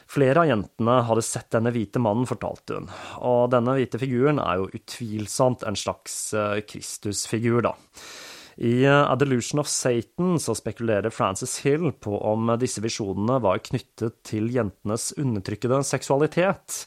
Flere 0.06 0.44
av 0.44 0.50
jentene 0.50 1.00
hadde 1.08 1.24
sett 1.26 1.50
denne 1.56 1.72
hvite 1.74 2.02
mannen, 2.02 2.28
fortalte 2.30 2.78
hun, 2.78 2.92
og 3.26 3.50
denne 3.54 3.74
hvite 3.78 4.00
figuren 4.02 4.40
er 4.44 4.62
jo 4.62 4.70
utvilsomt 4.78 5.66
en 5.66 5.78
slags 5.80 6.16
eh, 6.38 6.62
Kristusfigur, 6.70 7.66
da. 7.66 7.74
I 8.58 8.86
A 8.88 9.16
Delusion 9.20 9.60
of 9.60 9.68
Satan 9.68 10.40
så 10.40 10.54
spekulerer 10.56 11.12
Frances 11.12 11.58
Hill 11.66 11.90
på 11.92 12.16
om 12.24 12.48
disse 12.60 12.80
visjonene 12.80 13.42
var 13.44 13.60
knyttet 13.66 14.22
til 14.24 14.48
jentenes 14.54 15.10
undertrykkede 15.20 15.82
seksualitet. 15.84 16.78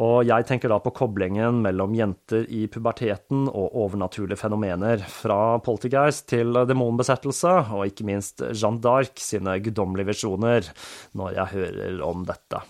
Og 0.00 0.24
jeg 0.24 0.46
tenker 0.48 0.72
da 0.72 0.78
på 0.80 0.94
koblingen 0.96 1.60
mellom 1.66 1.92
jenter 1.92 2.48
i 2.48 2.64
puberteten 2.72 3.44
og 3.50 3.76
overnaturlige 3.84 4.40
fenomener, 4.40 5.04
fra 5.04 5.58
poltergeist 5.60 6.30
til 6.32 6.56
demonbesettelse, 6.64 7.58
og 7.76 7.92
ikke 7.92 8.08
minst 8.08 8.40
Jeanne 8.48 8.80
d'Arc 8.80 9.20
sine 9.20 9.58
guddommelige 9.60 10.14
visjoner, 10.14 10.72
når 11.12 11.36
jeg 11.36 11.52
hører 11.58 12.04
om 12.08 12.24
dette. 12.24 12.64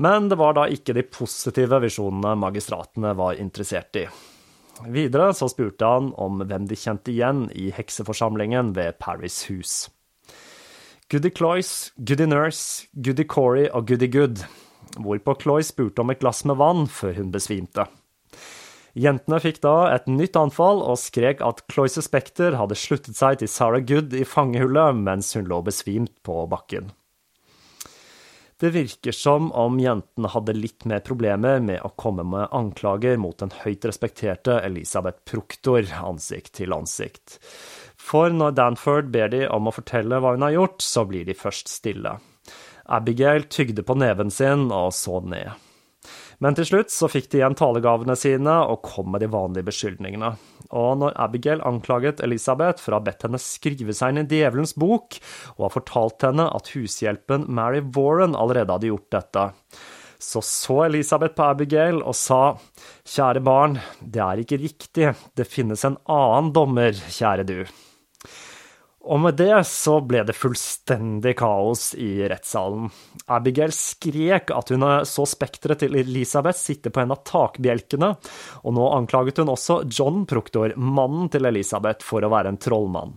Men 0.00 0.32
det 0.32 0.40
var 0.40 0.56
da 0.56 0.64
ikke 0.72 0.96
de 0.96 1.04
positive 1.04 1.84
visjonene 1.84 2.38
magistratene 2.40 3.12
var 3.18 3.36
interessert 3.36 4.00
i. 4.00 4.08
Videre 4.90 5.30
så 5.36 5.46
spurte 5.50 5.86
han 5.86 6.10
om 6.18 6.42
hvem 6.42 6.66
de 6.70 6.78
kjente 6.78 7.12
igjen 7.12 7.44
i 7.54 7.70
hekseforsamlingen 7.74 8.72
ved 8.76 8.98
Paris 9.02 9.44
hus. 9.50 9.90
Goody 11.12 11.30
Cloyce, 11.30 11.92
Goody 11.98 12.26
Nurse, 12.26 12.88
Goody 12.94 13.26
Corey 13.28 13.68
og 13.68 13.86
Goody 13.88 14.08
Good, 14.10 14.44
hvorpå 14.96 15.34
Cloyce 15.42 15.70
spurte 15.70 16.00
om 16.02 16.10
et 16.10 16.22
glass 16.22 16.44
med 16.48 16.56
vann 16.56 16.86
før 16.88 17.18
hun 17.20 17.34
besvimte. 17.34 17.84
Jentene 18.92 19.38
fikk 19.40 19.62
da 19.64 19.92
et 19.94 20.08
nytt 20.08 20.36
anfall 20.36 20.82
og 20.84 20.98
skrek 21.00 21.40
at 21.44 21.62
Cloyce 21.72 22.02
Spekter 22.04 22.58
hadde 22.60 22.76
sluttet 22.76 23.16
seg 23.16 23.38
til 23.40 23.48
Sarah 23.48 23.84
Good 23.84 24.12
i 24.16 24.26
fangehullet 24.28 24.98
mens 24.98 25.32
hun 25.36 25.48
lå 25.48 25.62
besvimt 25.64 26.12
på 26.26 26.42
bakken. 26.50 26.90
Det 28.62 28.70
virker 28.70 29.10
som 29.12 29.48
om 29.58 29.80
jentene 29.82 30.28
hadde 30.30 30.52
litt 30.54 30.84
mer 30.86 31.00
problemer 31.02 31.58
med 31.58 31.80
å 31.82 31.88
komme 31.98 32.22
med 32.22 32.52
anklager 32.54 33.16
mot 33.18 33.34
den 33.42 33.50
høyt 33.64 33.88
respekterte 33.88 34.60
Elisabeth 34.62 35.24
Proktor 35.26 35.88
ansikt 35.98 36.52
til 36.60 36.70
ansikt. 36.76 37.40
For 37.98 38.30
når 38.30 38.54
Danford 38.60 39.10
ber 39.10 39.34
de 39.34 39.42
om 39.50 39.66
å 39.66 39.74
fortelle 39.74 40.22
hva 40.22 40.36
hun 40.36 40.46
har 40.46 40.54
gjort, 40.54 40.78
så 40.78 41.02
blir 41.10 41.26
de 41.26 41.34
først 41.34 41.74
stille. 41.74 42.14
Abigail 42.86 43.48
tygde 43.50 43.82
på 43.82 43.98
neven 43.98 44.30
sin 44.30 44.68
og 44.70 44.94
så 44.94 45.18
ned. 45.26 45.58
Men 46.42 46.56
til 46.58 46.66
slutt 46.66 46.90
så 46.90 47.06
fikk 47.10 47.28
de 47.30 47.38
igjen 47.38 47.54
talegavene 47.58 48.16
sine 48.18 48.56
og 48.66 48.82
kom 48.82 49.12
med 49.14 49.22
de 49.22 49.28
vanlige 49.30 49.68
beskyldningene. 49.68 50.32
Og 50.74 50.96
når 50.98 51.14
Abigail 51.20 51.62
anklaget 51.68 52.22
Elisabeth 52.24 52.82
for 52.82 52.94
å 52.94 52.98
ha 52.98 53.06
bedt 53.06 53.22
henne 53.26 53.38
skrive 53.42 53.94
seg 53.94 54.14
inn 54.14 54.24
i 54.24 54.28
djevelens 54.30 54.74
bok, 54.74 55.20
og 55.54 55.66
har 55.68 55.74
fortalt 55.76 56.26
henne 56.26 56.48
at 56.50 56.72
hushjelpen 56.74 57.46
Mary 57.46 57.84
Warren 57.94 58.34
allerede 58.34 58.74
hadde 58.74 58.90
gjort 58.90 59.10
dette, 59.14 59.46
så 60.22 60.42
så 60.46 60.84
Elisabeth 60.86 61.36
på 61.38 61.46
Abigail 61.46 62.02
og 62.02 62.14
sa, 62.18 62.42
kjære 63.06 63.42
barn, 63.46 63.78
det 64.00 64.22
er 64.22 64.42
ikke 64.42 64.60
riktig, 64.62 65.12
det 65.38 65.50
finnes 65.50 65.82
en 65.86 65.98
annen 66.10 66.52
dommer, 66.54 66.94
kjære 66.94 67.46
du. 67.46 67.58
Og 69.02 69.18
med 69.18 69.34
det 69.34 69.64
så 69.66 69.96
ble 70.06 70.20
det 70.26 70.36
fullstendig 70.38 71.34
kaos 71.40 71.88
i 71.98 72.22
rettssalen. 72.30 72.86
Abigail 73.34 73.74
skrek 73.74 74.52
at 74.54 74.70
hun 74.70 74.86
så 75.08 75.26
spekteret 75.26 75.82
til 75.82 75.98
Elisabeth 75.98 76.60
sitte 76.60 76.92
på 76.94 77.02
en 77.02 77.14
av 77.14 77.24
takbjelkene, 77.26 78.12
og 78.62 78.76
nå 78.78 78.86
anklaget 78.94 79.42
hun 79.42 79.50
også 79.56 79.80
John 79.90 80.22
Proktor, 80.30 80.76
mannen 80.78 81.32
til 81.34 81.50
Elisabeth, 81.50 82.06
for 82.06 82.22
å 82.22 82.30
være 82.30 82.54
en 82.54 82.62
trollmann. 82.62 83.16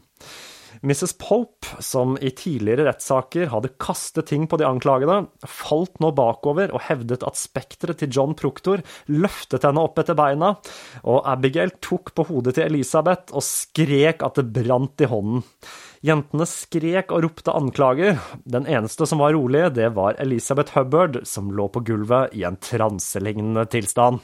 Mrs. 0.86 1.16
Pope, 1.18 1.82
som 1.82 2.14
i 2.22 2.30
tidligere 2.30 2.86
rettssaker 2.86 3.50
hadde 3.50 3.74
kastet 3.82 4.30
ting 4.30 4.46
på 4.50 4.60
de 4.62 4.68
anklagede, 4.68 5.24
falt 5.50 5.98
nå 6.04 6.12
bakover 6.16 6.70
og 6.76 6.84
hevdet 6.88 7.26
at 7.26 7.40
spekteret 7.40 8.00
til 8.02 8.14
John 8.14 8.36
Proktor 8.38 8.84
løftet 9.10 9.66
henne 9.66 9.82
opp 9.82 9.98
etter 10.02 10.18
beina, 10.18 10.54
og 11.04 11.26
Abigail 11.32 11.74
tok 11.82 12.14
på 12.14 12.28
hodet 12.30 12.56
til 12.58 12.68
Elisabeth 12.68 13.34
og 13.34 13.46
skrek 13.46 14.22
at 14.26 14.38
det 14.38 14.48
brant 14.60 15.02
i 15.02 15.10
hånden. 15.10 15.44
Jentene 16.06 16.46
skrek 16.46 17.10
og 17.16 17.24
ropte 17.26 17.54
anklager. 17.56 18.20
Den 18.46 18.68
eneste 18.70 19.08
som 19.10 19.24
var 19.24 19.34
rolig, 19.34 19.64
det 19.74 19.90
var 19.98 20.20
Elisabeth 20.22 20.78
Hubbard, 20.78 21.24
som 21.26 21.50
lå 21.50 21.66
på 21.74 21.82
gulvet 21.88 22.36
i 22.38 22.46
en 22.46 22.62
transelignende 22.62 23.66
tilstand. 23.74 24.22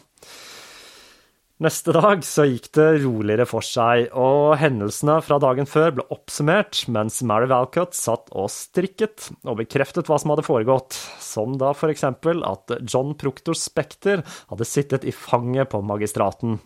Neste 1.62 1.94
dag 1.94 2.24
så 2.26 2.48
gikk 2.50 2.72
det 2.74 3.04
roligere 3.04 3.46
for 3.46 3.62
seg, 3.62 4.08
og 4.18 4.56
hendelsene 4.58 5.20
fra 5.22 5.38
dagen 5.38 5.68
før 5.70 5.92
ble 5.94 6.06
oppsummert 6.10 6.80
mens 6.90 7.20
Mary 7.22 7.46
Valcott 7.52 7.94
satt 7.94 8.32
og 8.34 8.48
strikket 8.50 9.28
og 9.46 9.60
bekreftet 9.60 10.08
hva 10.10 10.18
som 10.18 10.34
hadde 10.34 10.48
foregått, 10.48 10.96
som 11.22 11.60
da 11.62 11.70
for 11.78 11.94
eksempel 11.94 12.42
at 12.50 12.74
John 12.82 13.14
Proctor 13.14 13.54
Spekter 13.54 14.24
hadde 14.50 14.66
sittet 14.66 15.06
i 15.06 15.14
fanget 15.14 15.70
på 15.70 15.84
magistraten. 15.86 16.58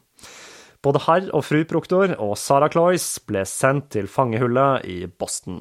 Både 0.79 1.01
herr 1.09 1.27
og 1.35 1.43
fru 1.43 1.65
Proctor 1.67 2.13
og 2.15 2.37
Sarah 2.39 2.71
Cloyce 2.71 3.19
ble 3.27 3.43
sendt 3.51 3.89
til 3.97 4.07
fangehullet 4.07 4.87
i 4.87 5.01
Boston. 5.11 5.59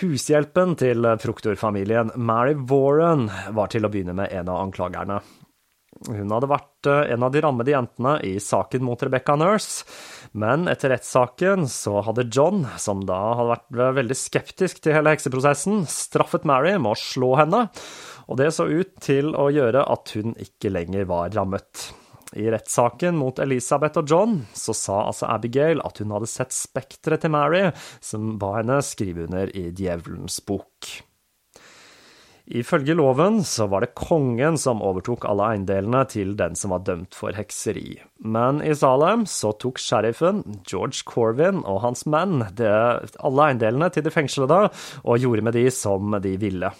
Hushjelpen 0.00 0.78
til 0.80 1.04
Proctor-familien, 1.20 2.14
Mary 2.16 2.56
Warren, 2.56 3.26
var 3.52 3.68
til 3.68 3.84
å 3.84 3.92
begynne 3.92 4.16
med 4.16 4.32
en 4.32 4.48
av 4.48 4.62
anklagerne. 4.62 5.20
Hun 6.06 6.30
hadde 6.30 6.50
vært 6.50 6.88
eh, 6.88 7.12
en 7.14 7.24
av 7.26 7.32
de 7.34 7.42
rammede 7.42 7.72
jentene 7.74 8.14
i 8.26 8.36
saken 8.42 8.84
mot 8.86 9.02
Rebecca 9.02 9.34
Nurse, 9.38 9.86
men 10.38 10.68
etter 10.70 10.92
rettssaken 10.94 11.66
så 11.72 11.98
hadde 12.06 12.28
John, 12.30 12.62
som 12.78 13.02
da 13.08 13.18
hadde 13.34 13.54
vært 13.56 13.96
veldig 13.98 14.18
skeptisk 14.18 14.82
til 14.84 14.94
hele 14.94 15.16
hekseprosessen, 15.16 15.82
straffet 15.90 16.46
Mary 16.48 16.76
med 16.78 16.94
å 16.94 17.00
slå 17.00 17.32
henne, 17.40 17.66
og 18.28 18.38
det 18.38 18.52
så 18.54 18.68
ut 18.68 18.94
til 19.02 19.32
å 19.34 19.48
gjøre 19.50 19.86
at 19.90 20.14
hun 20.14 20.36
ikke 20.38 20.70
lenger 20.70 21.08
var 21.10 21.32
rammet. 21.34 21.88
I 22.36 22.50
rettssaken 22.52 23.16
mot 23.16 23.38
Elisabeth 23.40 24.02
og 24.02 24.10
John 24.12 24.34
så 24.52 24.74
sa 24.76 25.00
altså 25.06 25.30
Abigail 25.32 25.80
at 25.80 26.02
hun 26.02 26.12
hadde 26.12 26.28
sett 26.28 26.52
spekteret 26.52 27.24
til 27.24 27.32
Mary, 27.32 27.70
som 28.04 28.36
ba 28.40 28.58
henne 28.60 28.82
skrive 28.84 29.24
under 29.24 29.50
i 29.56 29.70
Djevelens 29.72 30.42
bok. 30.44 31.07
Ifølge 32.48 32.94
loven 32.96 33.42
så 33.44 33.66
var 33.68 33.84
det 33.84 33.96
kongen 33.98 34.56
som 34.56 34.80
overtok 34.80 35.26
alle 35.28 35.50
eiendelene 35.52 36.00
til 36.08 36.32
den 36.38 36.56
som 36.56 36.72
var 36.72 36.86
dømt 36.86 37.16
for 37.16 37.36
hekseri. 37.36 37.98
Men 38.24 38.62
i 38.64 38.72
Salem 38.72 39.26
så 39.28 39.52
tok 39.60 39.80
sheriffen, 39.82 40.40
George 40.64 41.04
Corvin 41.04 41.60
og 41.68 41.82
hans 41.84 42.06
menn 42.08 42.46
det, 42.56 42.72
alle 43.20 43.50
eiendelene 43.50 43.90
til 43.92 44.06
de 44.06 44.14
fengslede 44.14 44.62
og 45.04 45.20
gjorde 45.20 45.44
med 45.44 45.58
de 45.58 45.66
som 45.74 46.16
de 46.24 46.38
ville. 46.40 46.72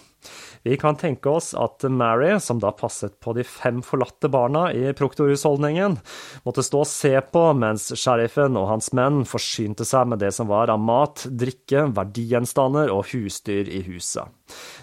Vi 0.63 0.75
kan 0.75 0.97
tenke 0.99 1.31
oss 1.31 1.53
at 1.55 1.85
Mary, 1.87 2.33
som 2.43 2.59
da 2.59 2.73
passet 2.75 3.13
på 3.23 3.31
de 3.37 3.45
fem 3.47 3.79
forlatte 3.85 4.27
barna 4.31 4.65
i 4.75 4.91
proktorhusholdningen, 4.97 5.95
måtte 6.43 6.65
stå 6.65 6.81
og 6.83 6.89
se 6.89 7.13
på 7.31 7.45
mens 7.55 7.87
sheriffen 7.95 8.57
og 8.59 8.67
hans 8.73 8.91
menn 8.97 9.21
forsynte 9.29 9.87
seg 9.87 10.09
med 10.11 10.19
det 10.23 10.33
som 10.35 10.49
var 10.51 10.73
av 10.73 10.81
mat, 10.83 11.23
drikke, 11.29 11.87
verdigjenstander 11.95 12.91
og 12.91 13.07
husdyr 13.13 13.71
i 13.71 13.85
huset. 13.87 14.27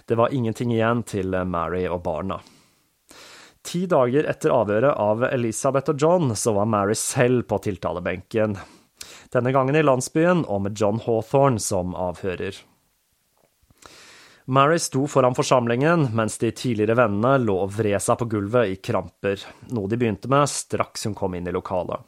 Det 0.06 0.14
var 0.14 0.34
ingenting 0.34 0.72
igjen 0.72 1.02
til 1.02 1.34
Mary 1.44 1.86
og 1.90 2.02
barna. 2.06 2.38
Ti 3.66 3.86
dager 3.90 4.28
etter 4.30 4.54
avhøret 4.54 4.94
av 5.02 5.24
Elisabeth 5.26 5.90
og 5.90 6.02
John, 6.02 6.30
så 6.38 6.54
var 6.54 6.68
Mary 6.70 6.94
selv 6.94 7.48
på 7.50 7.58
tiltalebenken. 7.64 8.54
Denne 9.34 9.52
gangen 9.52 9.74
i 9.74 9.82
landsbyen, 9.82 10.44
og 10.46 10.62
med 10.62 10.78
John 10.78 11.00
Hawthorne 11.02 11.58
som 11.58 11.96
avhører. 11.98 12.60
Mary 14.46 14.78
sto 14.78 15.08
foran 15.10 15.34
forsamlingen 15.34 16.06
mens 16.14 16.38
de 16.38 16.52
tidligere 16.54 16.94
vennene 16.94 17.40
lå 17.42 17.56
og 17.64 17.72
vred 17.74 17.98
seg 18.02 18.20
på 18.20 18.28
gulvet 18.30 18.70
i 18.70 18.76
kramper, 18.78 19.42
noe 19.74 19.90
de 19.90 19.98
begynte 19.98 20.30
med 20.30 20.46
straks 20.46 21.08
hun 21.08 21.16
kom 21.18 21.34
inn 21.34 21.50
i 21.50 21.54
lokalet. 21.56 22.06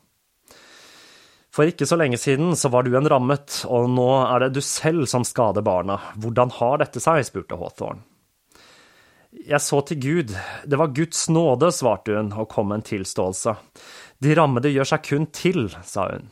For 1.58 1.66
ikke 1.66 1.88
så 1.90 1.96
lenge 1.98 2.20
siden 2.22 2.52
så 2.54 2.68
var 2.70 2.86
du 2.86 2.92
en 2.94 3.08
rammet, 3.10 3.64
og 3.66 3.88
nå 3.90 4.06
er 4.20 4.44
det 4.44 4.52
du 4.54 4.60
selv 4.62 5.08
som 5.10 5.24
skader 5.26 5.64
barna. 5.66 5.96
Hvordan 6.14 6.52
har 6.54 6.78
dette 6.78 7.02
seg? 7.02 7.24
spurte 7.26 7.58
Hawthorne. 7.58 8.04
Jeg 9.42 9.58
så 9.60 9.80
til 9.82 9.98
Gud, 9.98 10.30
det 10.70 10.78
var 10.78 10.94
Guds 10.94 11.24
nåde, 11.34 11.72
svarte 11.74 12.14
hun 12.14 12.30
og 12.30 12.46
kom 12.52 12.70
med 12.70 12.78
en 12.78 12.84
tilståelse. 12.86 13.56
De 14.22 14.36
rammede 14.38 14.70
gjør 14.70 14.86
seg 14.92 15.02
kun 15.08 15.26
til, 15.34 15.66
sa 15.82 16.06
hun. 16.12 16.30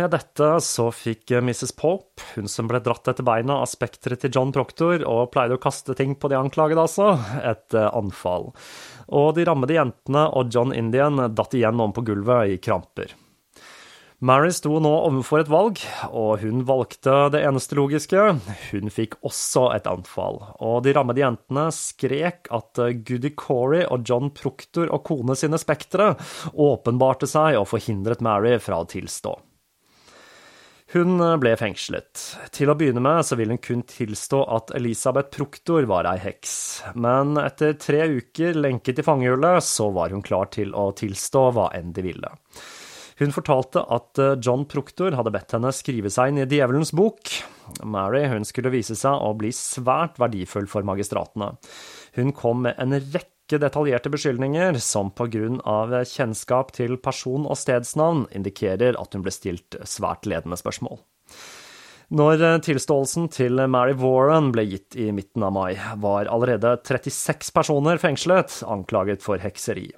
Med 0.00 0.10
dette 0.16 0.48
så 0.64 0.88
fikk 0.96 1.36
Mrs. 1.44 1.76
Pope, 1.76 2.24
hun 2.38 2.48
som 2.50 2.72
ble 2.72 2.80
dratt 2.82 3.12
etter 3.12 3.26
beina 3.26 3.60
av 3.60 3.68
spekteret 3.68 4.24
til 4.24 4.32
John 4.32 4.48
Proctor 4.56 5.04
og 5.04 5.28
pleide 5.36 5.60
å 5.60 5.62
kaste 5.62 5.92
ting 5.94 6.16
på 6.16 6.32
de 6.32 6.40
anklagede, 6.40 6.88
altså, 6.88 7.12
et 7.44 7.76
eh, 7.76 7.92
anfall. 7.92 8.48
Og 9.12 9.28
de 9.36 9.44
rammede 9.46 9.76
jentene 9.76 10.24
og 10.32 10.48
John 10.56 10.72
Indian 10.72 11.28
datt 11.36 11.54
igjen 11.54 11.84
om 11.84 11.92
på 11.92 12.08
gulvet 12.08 12.56
i 12.56 12.58
kramper. 12.64 13.12
Mary 14.24 14.48
sto 14.48 14.78
nå 14.80 14.90
overfor 15.10 15.42
et 15.42 15.50
valg, 15.52 15.80
og 16.08 16.40
hun 16.40 16.62
valgte 16.64 17.12
det 17.34 17.42
eneste 17.44 17.76
logiske. 17.76 18.22
Hun 18.70 18.88
fikk 18.88 19.18
også 19.20 19.66
et 19.74 19.88
anfall, 19.90 20.38
og 20.56 20.86
de 20.86 20.94
rammede 20.96 21.20
jentene 21.20 21.66
skrek 21.74 22.48
at 22.48 22.80
Goody 23.04 23.34
Corey 23.36 23.84
og 23.84 24.08
John 24.08 24.30
Proctor 24.32 24.88
og 24.88 25.04
kone 25.04 25.36
sine 25.36 25.60
spektre 25.60 26.14
åpenbarte 26.52 27.28
seg 27.28 27.58
og 27.60 27.68
forhindret 27.74 28.24
Mary 28.24 28.54
fra 28.56 28.80
å 28.80 28.88
tilstå. 28.88 29.34
Hun 30.94 31.20
ble 31.42 31.52
fengslet. 31.60 32.22
Til 32.56 32.72
å 32.72 32.76
begynne 32.78 33.02
med 33.04 33.20
så 33.26 33.36
vil 33.36 33.52
hun 33.52 33.60
kun 33.60 33.84
tilstå 33.84 34.40
at 34.56 34.72
Elisabeth 34.78 35.34
Proktor 35.34 35.84
var 35.90 36.08
ei 36.08 36.16
heks, 36.22 36.56
men 36.96 37.36
etter 37.42 37.76
tre 37.76 38.06
uker 38.16 38.56
lenket 38.56 39.02
i 39.02 39.04
fangehullet, 39.04 39.60
så 39.66 39.90
var 39.92 40.14
hun 40.14 40.24
klar 40.24 40.48
til 40.56 40.72
å 40.72 40.88
tilstå 40.96 41.46
hva 41.52 41.68
enn 41.76 41.92
de 41.92 42.06
ville. 42.06 42.32
Hun 43.18 43.32
fortalte 43.32 43.80
at 43.92 44.20
eh, 44.20 44.34
John 44.44 44.66
Proktor 44.68 45.16
hadde 45.16 45.32
bedt 45.32 45.54
henne 45.56 45.72
skrive 45.74 46.12
seg 46.12 46.32
inn 46.32 46.42
i 46.42 46.48
Djevelens 46.50 46.92
bok. 46.96 47.32
Mary 47.84 48.26
hun 48.28 48.44
skulle 48.44 48.72
vise 48.74 48.96
seg 48.98 49.24
å 49.24 49.32
bli 49.38 49.52
svært 49.56 50.20
verdifull 50.20 50.68
for 50.70 50.86
magistratene. 50.86 51.54
Hun 52.18 52.34
kom 52.36 52.66
med 52.66 52.76
en 52.82 52.98
rekke 53.00 53.60
detaljerte 53.62 54.10
beskyldninger 54.12 54.76
som 54.82 55.12
av 55.64 55.92
kjennskap 56.04 56.72
til 56.76 56.96
person- 56.98 57.46
og 57.46 57.56
stedsnavn 57.56 58.26
indikerer 58.34 58.98
at 59.00 59.14
hun 59.14 59.22
ble 59.24 59.32
stilt 59.32 59.78
svært 59.84 60.26
ledende 60.26 60.58
spørsmål. 60.58 60.98
Når 62.16 62.62
tilståelsen 62.62 63.30
til 63.34 63.58
Mary 63.66 63.94
Warren 63.98 64.52
ble 64.54 64.62
gitt 64.68 64.94
i 64.94 65.08
midten 65.10 65.42
av 65.42 65.54
mai, 65.56 65.74
var 65.98 66.28
allerede 66.30 66.76
36 66.86 67.50
personer 67.54 67.98
fengslet, 67.98 68.60
anklaget 68.62 69.24
for 69.24 69.42
hekseri. 69.42 69.88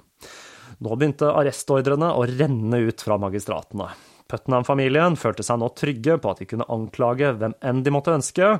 Nå 0.79 0.95
begynte 0.95 1.33
arrestordrene 1.35 2.13
å 2.15 2.23
renne 2.29 2.79
ut 2.87 3.03
fra 3.03 3.17
magistratene. 3.19 3.89
Putnam-familien 4.29 5.15
følte 5.17 5.43
seg 5.43 5.57
nå 5.59 5.71
trygge 5.73 6.19
på 6.21 6.31
at 6.31 6.41
de 6.43 6.47
kunne 6.51 6.67
anklage 6.69 7.31
hvem 7.39 7.55
enn 7.65 7.81
de 7.83 7.93
måtte 7.93 8.13
ønske, 8.13 8.51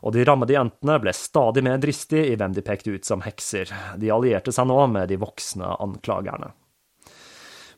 og 0.00 0.14
de 0.16 0.24
rammede 0.24 0.56
jentene 0.56 0.96
ble 1.02 1.12
stadig 1.14 1.62
mer 1.66 1.76
dristige 1.82 2.30
i 2.30 2.38
hvem 2.40 2.54
de 2.56 2.64
pekte 2.64 2.94
ut 2.96 3.04
som 3.04 3.22
hekser. 3.22 3.70
De 4.00 4.08
allierte 4.14 4.54
seg 4.56 4.70
nå 4.70 4.78
med 4.90 5.12
de 5.12 5.20
voksne 5.20 5.68
anklagerne. 5.84 6.54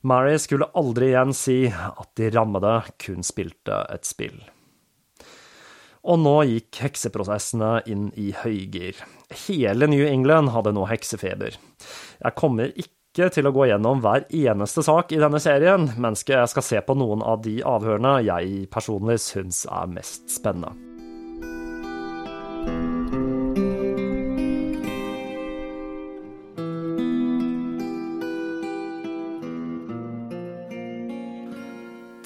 Mary 0.07 0.39
skulle 0.41 0.71
aldri 0.79 1.11
igjen 1.11 1.35
si 1.37 1.59
at 1.69 2.15
de 2.17 2.31
rammede 2.33 2.79
kun 3.03 3.27
spilte 3.27 3.83
et 3.93 4.07
spill. 4.09 4.39
Og 6.09 6.17
nå 6.23 6.37
gikk 6.49 6.79
hekseprosessene 6.87 7.83
inn 7.93 8.09
i 8.17 8.31
høygir. 8.33 9.03
Hele 9.45 9.91
New 9.91 10.07
England 10.07 10.55
hadde 10.55 10.73
nå 10.73 10.87
heksefeber. 10.89 11.59
Jeg 12.23 12.39
kommer 12.39 12.73
ikke 12.73 13.00
ikke 13.11 13.31
til 13.35 13.49
å 13.49 13.51
gå 13.55 13.67
gjennom 13.67 14.03
hver 14.05 14.29
eneste 14.31 14.85
sak 14.87 15.11
i 15.11 15.19
denne 15.19 15.41
serien, 15.43 15.89
men 15.99 16.15
jeg 16.15 16.47
skal 16.53 16.67
se 16.67 16.83
på 16.87 16.95
noen 16.95 17.25
av 17.27 17.43
de 17.43 17.59
avhørene 17.67 18.21
jeg 18.23 18.69
personlig 18.71 19.19
syns 19.25 19.65
er 19.67 19.91
mest 19.91 20.31
spennende. 20.31 20.90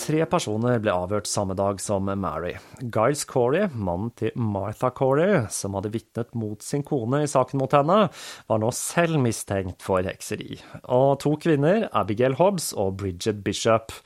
Tre 0.04 0.18
personer 0.28 0.82
ble 0.84 0.92
avhørt 0.92 1.24
samme 1.24 1.54
dag 1.56 1.78
som 1.80 2.10
Mary. 2.20 2.50
Giles 2.82 3.22
Corey, 3.24 3.70
mannen 3.72 4.10
til 4.18 4.34
Martha 4.36 4.90
Corey, 4.92 5.46
som 5.48 5.78
hadde 5.78 5.94
vitnet 5.94 6.34
mot 6.36 6.60
sin 6.60 6.84
kone 6.84 7.22
i 7.24 7.30
saken 7.30 7.62
mot 7.62 7.72
henne, 7.72 8.10
var 8.50 8.60
nå 8.60 8.68
selv 8.76 9.16
mistenkt 9.24 9.80
for 9.86 10.04
hekseri. 10.04 10.58
Og 10.92 11.16
to 11.24 11.32
kvinner, 11.40 11.86
Abigail 11.96 12.36
Hobbs 12.36 12.74
og 12.76 12.98
Bridget 13.00 13.40
Bishop. 13.46 13.96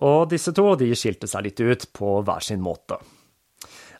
Og 0.00 0.30
disse 0.32 0.56
to 0.56 0.70
de 0.80 0.88
skilte 0.96 1.28
seg 1.28 1.50
litt 1.50 1.60
ut 1.60 1.84
på 1.92 2.16
hver 2.24 2.48
sin 2.48 2.64
måte. 2.64 2.96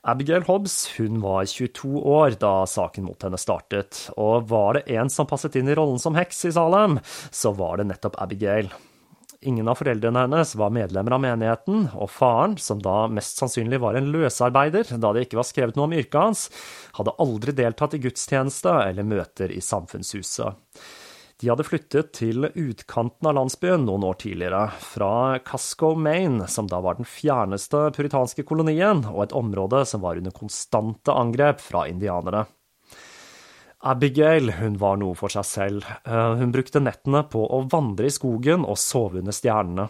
Abigail 0.09 0.49
Hobbs 0.49 0.87
hun 0.97 1.21
var 1.21 1.45
22 1.53 2.01
år 2.17 2.41
da 2.41 2.63
saken 2.65 3.11
mot 3.11 3.29
henne 3.29 3.37
startet, 3.37 4.07
og 4.17 4.49
var 4.49 4.79
det 4.79 4.87
en 4.97 5.13
som 5.13 5.29
passet 5.29 5.61
inn 5.61 5.69
i 5.69 5.77
rollen 5.77 6.01
som 6.01 6.17
heks 6.17 6.47
i 6.49 6.57
Salem, 6.57 6.97
så 7.29 7.53
var 7.61 7.83
det 7.83 7.91
nettopp 7.93 8.17
Abigail. 8.25 8.73
Ingen 9.47 9.69
av 9.71 9.79
foreldrene 9.79 10.25
hennes 10.25 10.57
var 10.59 10.73
medlemmer 10.75 11.15
av 11.15 11.21
menigheten, 11.23 11.85
og 11.95 12.11
faren, 12.11 12.57
som 12.59 12.81
da 12.83 13.05
mest 13.07 13.39
sannsynlig 13.39 13.79
var 13.79 13.95
en 13.95 14.09
løsarbeider, 14.11 14.91
da 14.99 15.13
det 15.15 15.27
ikke 15.29 15.39
var 15.39 15.47
skrevet 15.47 15.79
noe 15.79 15.87
om 15.87 15.95
yrket 15.95 16.19
hans, 16.19 16.49
hadde 16.99 17.15
aldri 17.23 17.55
deltatt 17.55 17.95
i 17.95 18.01
gudstjeneste 18.03 18.73
eller 18.89 19.07
møter 19.07 19.55
i 19.55 19.61
samfunnshuset. 19.63 20.83
De 21.39 21.51
hadde 21.53 21.67
flyttet 21.69 22.11
til 22.17 22.49
utkanten 22.49 23.29
av 23.29 23.37
landsbyen 23.37 23.87
noen 23.87 24.09
år 24.09 24.19
tidligere, 24.25 24.65
fra 24.83 25.39
Casco, 25.47 25.93
Maine, 25.95 26.49
som 26.51 26.67
da 26.67 26.81
var 26.83 26.99
den 26.99 27.07
fjerneste 27.07 27.91
puritanske 27.95 28.43
kolonien, 28.49 29.05
og 29.13 29.29
et 29.29 29.37
område 29.37 29.85
som 29.87 30.03
var 30.03 30.19
under 30.19 30.35
konstante 30.35 31.15
angrep 31.15 31.63
fra 31.63 31.87
indianere. 31.93 32.49
Abigail 33.85 34.51
hun 34.57 34.79
var 34.81 34.97
noe 34.97 35.15
for 35.19 35.33
seg 35.33 35.45
selv. 35.45 35.85
Eh, 36.09 36.33
hun 36.41 36.53
brukte 36.55 36.81
nettene 36.81 37.23
på 37.29 37.43
å 37.45 37.63
vandre 37.71 38.09
i 38.09 38.15
skogen 38.15 38.65
og 38.65 38.79
sove 38.81 39.21
under 39.21 39.37
stjernene. 39.37 39.89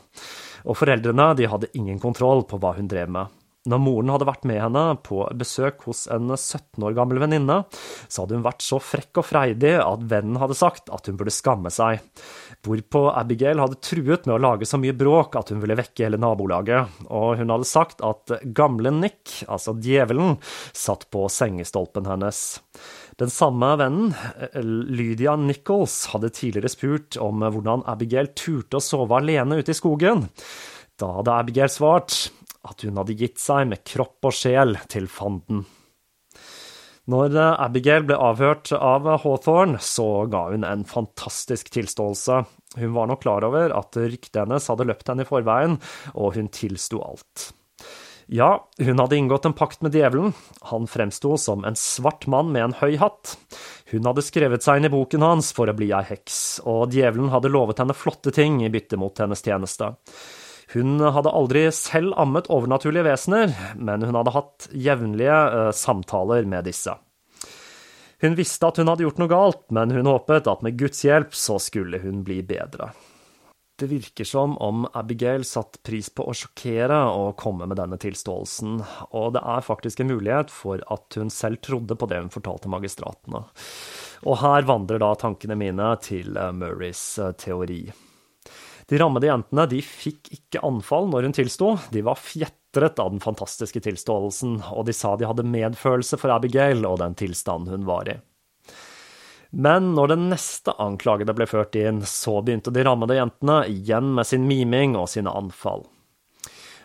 Og 0.66 0.78
foreldrene 0.80 1.30
de 1.38 1.46
hadde 1.50 1.70
ingen 1.78 2.00
kontroll 2.02 2.42
på 2.50 2.58
hva 2.58 2.74
hun 2.76 2.90
drev 2.90 3.12
med. 3.14 3.30
Når 3.66 3.80
moren 3.82 4.12
hadde 4.14 4.28
vært 4.28 4.46
med 4.46 4.60
henne 4.62 4.82
på 5.02 5.24
besøk 5.38 5.86
hos 5.88 6.04
en 6.12 6.30
17 6.30 6.84
år 6.86 6.94
gammel 6.96 7.20
venninne, 7.22 7.62
så 8.06 8.22
hadde 8.22 8.38
hun 8.38 8.46
vært 8.46 8.62
så 8.62 8.78
frekk 8.82 9.22
og 9.22 9.26
freidig 9.26 9.74
at 9.82 10.04
vennen 10.10 10.38
hadde 10.40 10.58
sagt 10.58 10.92
at 10.94 11.10
hun 11.10 11.18
burde 11.18 11.34
skamme 11.34 11.72
seg, 11.74 12.04
hvorpå 12.66 13.08
Abigail 13.12 13.62
hadde 13.62 13.80
truet 13.82 14.28
med 14.28 14.36
å 14.36 14.42
lage 14.42 14.68
så 14.68 14.78
mye 14.80 14.94
bråk 14.96 15.38
at 15.38 15.50
hun 15.52 15.62
ville 15.62 15.78
vekke 15.78 16.06
hele 16.06 16.20
nabolaget, 16.22 17.02
og 17.10 17.40
hun 17.40 17.52
hadde 17.54 17.68
sagt 17.68 18.04
at 18.06 18.36
gamle 18.56 18.94
Nick, 18.94 19.42
altså 19.50 19.74
djevelen, 19.82 20.38
satt 20.76 21.08
på 21.10 21.26
sengestolpen 21.32 22.06
hennes. 22.10 22.44
Den 23.18 23.32
samme 23.32 23.72
vennen, 23.80 24.14
Lydia 24.92 25.34
Nichols, 25.40 26.04
hadde 26.12 26.30
tidligere 26.36 26.70
spurt 26.70 27.16
om 27.22 27.42
hvordan 27.42 27.86
Abigail 27.88 28.30
turte 28.36 28.78
å 28.78 28.84
sove 28.84 29.18
alene 29.18 29.62
ute 29.62 29.72
i 29.72 29.78
skogen. 29.78 30.26
Da 31.00 31.10
hadde 31.18 31.32
Abigail 31.34 31.72
svart 31.72 32.26
at 32.66 32.84
hun 32.86 33.00
hadde 33.00 33.16
gitt 33.18 33.40
seg 33.42 33.66
med 33.70 33.84
kropp 33.86 34.28
og 34.28 34.36
sjel 34.36 34.78
til 34.92 35.08
fanden. 35.10 35.64
Når 37.06 37.36
Abigail 37.38 38.02
ble 38.08 38.16
avhørt 38.18 38.72
av 38.74 39.04
Hawthorne, 39.22 39.78
så 39.78 40.26
ga 40.30 40.48
hun 40.50 40.66
en 40.66 40.82
fantastisk 40.88 41.70
tilståelse. 41.76 42.40
Hun 42.80 42.96
var 42.96 43.06
nok 43.06 43.22
klar 43.22 43.46
over 43.46 43.70
at 43.78 43.94
ryktet 43.94 44.40
hennes 44.42 44.66
hadde 44.66 44.88
løpt 44.90 45.06
henne 45.12 45.22
i 45.22 45.28
forveien, 45.28 45.78
og 46.18 46.34
hun 46.34 46.50
tilsto 46.50 46.98
alt. 47.06 47.52
Ja, 48.26 48.66
hun 48.82 48.98
hadde 48.98 49.14
inngått 49.20 49.44
en 49.46 49.54
pakt 49.54 49.84
med 49.86 49.94
djevelen. 49.94 50.32
Han 50.72 50.88
fremsto 50.90 51.36
som 51.38 51.62
en 51.64 51.78
svart 51.78 52.26
mann 52.26 52.50
med 52.50 52.64
en 52.64 52.74
høy 52.80 52.96
hatt. 52.98 53.36
Hun 53.92 54.08
hadde 54.08 54.24
skrevet 54.26 54.66
seg 54.66 54.80
inn 54.80 54.88
i 54.88 54.90
boken 54.90 55.22
hans 55.22 55.52
for 55.54 55.70
å 55.70 55.76
bli 55.78 55.92
ei 55.94 56.02
heks, 56.08 56.58
og 56.66 56.90
djevelen 56.90 57.30
hadde 57.30 57.52
lovet 57.54 57.78
henne 57.78 57.94
flotte 57.94 58.34
ting 58.34 58.58
i 58.66 58.72
bytte 58.72 58.98
mot 58.98 59.14
hennes 59.22 59.46
tjeneste. 59.46 59.92
Hun 60.76 61.00
hadde 61.00 61.32
aldri 61.32 61.62
selv 61.72 62.12
ammet 62.20 62.50
overnaturlige 62.52 63.06
vesener, 63.06 63.54
men 63.80 64.02
hun 64.04 64.18
hadde 64.18 64.34
hatt 64.34 64.68
jevnlige 64.76 65.36
uh, 65.54 65.70
samtaler 65.72 66.44
med 66.44 66.68
disse. 66.68 66.92
Hun 68.20 68.36
visste 68.36 68.68
at 68.68 68.76
hun 68.80 68.90
hadde 68.92 69.06
gjort 69.06 69.20
noe 69.22 69.32
galt, 69.32 69.62
men 69.72 69.94
hun 69.96 70.08
håpet 70.08 70.48
at 70.52 70.64
med 70.64 70.76
Guds 70.76 71.00
hjelp 71.04 71.32
så 71.36 71.56
skulle 71.62 72.00
hun 72.04 72.20
bli 72.28 72.42
bedre. 72.44 72.90
Det 73.76 73.86
virker 73.86 74.24
som 74.24 74.58
om 74.58 74.86
Abigail 74.92 75.44
satte 75.44 75.82
pris 75.84 76.08
på 76.12 76.24
å 76.24 76.32
sjokkere 76.36 76.96
og 77.12 77.36
komme 77.40 77.68
med 77.68 77.76
denne 77.76 77.98
tilståelsen, 78.00 78.78
og 79.16 79.34
det 79.36 79.42
er 79.44 79.66
faktisk 79.66 80.00
en 80.00 80.12
mulighet 80.12 80.52
for 80.52 80.80
at 80.92 81.18
hun 81.20 81.32
selv 81.32 81.60
trodde 81.64 81.96
på 81.96 82.08
det 82.08 82.22
hun 82.22 82.32
fortalte 82.32 82.72
magistratene. 82.72 83.44
Og 84.24 84.40
her 84.40 84.68
vandrer 84.68 85.00
da 85.04 85.12
tankene 85.20 85.58
mine 85.60 85.90
til 86.04 86.36
eh, 86.40 86.52
Murrays 86.56 87.04
eh, 87.20 87.34
teori. 87.36 87.82
De 88.86 88.98
rammede 89.00 89.26
jentene 89.26 89.66
de 89.66 89.80
fikk 89.82 90.30
ikke 90.36 90.62
anfall 90.66 91.08
når 91.10 91.26
hun 91.26 91.34
tilsto, 91.34 91.72
de 91.90 92.04
var 92.06 92.20
fjetret 92.22 93.00
av 93.02 93.10
den 93.10 93.22
fantastiske 93.22 93.82
tilståelsen, 93.82 94.60
og 94.70 94.86
de 94.86 94.94
sa 94.94 95.16
de 95.18 95.26
hadde 95.26 95.46
medfølelse 95.46 96.18
for 96.20 96.34
Abigail 96.36 96.86
og 96.86 97.00
den 97.02 97.18
tilstanden 97.18 97.74
hun 97.74 97.88
var 97.88 98.12
i. 98.12 98.16
Men 99.56 99.92
når 99.96 100.12
den 100.12 100.28
neste 100.30 100.74
anklagede 100.82 101.34
ble 101.34 101.46
ført 101.50 101.76
inn, 101.78 102.02
så 102.06 102.38
begynte 102.44 102.70
de 102.74 102.82
rammede 102.86 103.18
jentene 103.18 103.62
igjen 103.72 104.12
med 104.14 104.28
sin 104.28 104.46
miming 104.46 104.96
og 104.98 105.08
sine 105.10 105.32
anfall. 105.34 105.86